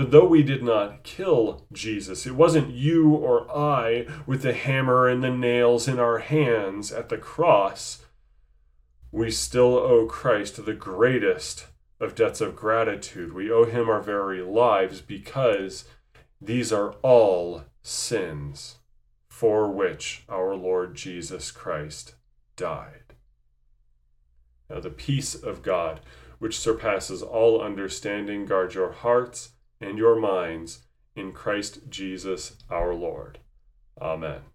But 0.00 0.12
though 0.12 0.28
we 0.28 0.42
did 0.42 0.62
not 0.62 1.02
kill 1.02 1.66
Jesus, 1.74 2.24
it 2.24 2.34
wasn't 2.34 2.72
you 2.72 3.10
or 3.10 3.46
I 3.54 4.06
with 4.24 4.40
the 4.40 4.54
hammer 4.54 5.06
and 5.06 5.22
the 5.22 5.28
nails 5.28 5.86
in 5.86 5.98
our 5.98 6.20
hands 6.20 6.90
at 6.90 7.10
the 7.10 7.18
cross, 7.18 8.02
we 9.12 9.30
still 9.30 9.76
owe 9.76 10.06
Christ 10.06 10.64
the 10.64 10.72
greatest 10.72 11.66
of 12.00 12.14
debts 12.14 12.40
of 12.40 12.56
gratitude. 12.56 13.34
We 13.34 13.50
owe 13.52 13.66
him 13.66 13.90
our 13.90 14.00
very 14.00 14.40
lives 14.40 15.02
because 15.02 15.84
these 16.40 16.72
are 16.72 16.92
all 17.02 17.64
sins 17.82 18.76
for 19.28 19.70
which 19.70 20.24
our 20.30 20.54
Lord 20.54 20.94
Jesus 20.94 21.50
Christ 21.50 22.14
died. 22.56 23.16
Now, 24.70 24.80
the 24.80 24.88
peace 24.88 25.34
of 25.34 25.60
God, 25.60 26.00
which 26.38 26.58
surpasses 26.58 27.22
all 27.22 27.60
understanding, 27.60 28.46
guard 28.46 28.72
your 28.72 28.92
hearts 28.92 29.50
and 29.80 29.98
your 29.98 30.18
minds 30.18 30.80
in 31.16 31.32
Christ 31.32 31.80
Jesus 31.88 32.56
our 32.70 32.94
Lord. 32.94 33.38
Amen. 34.00 34.49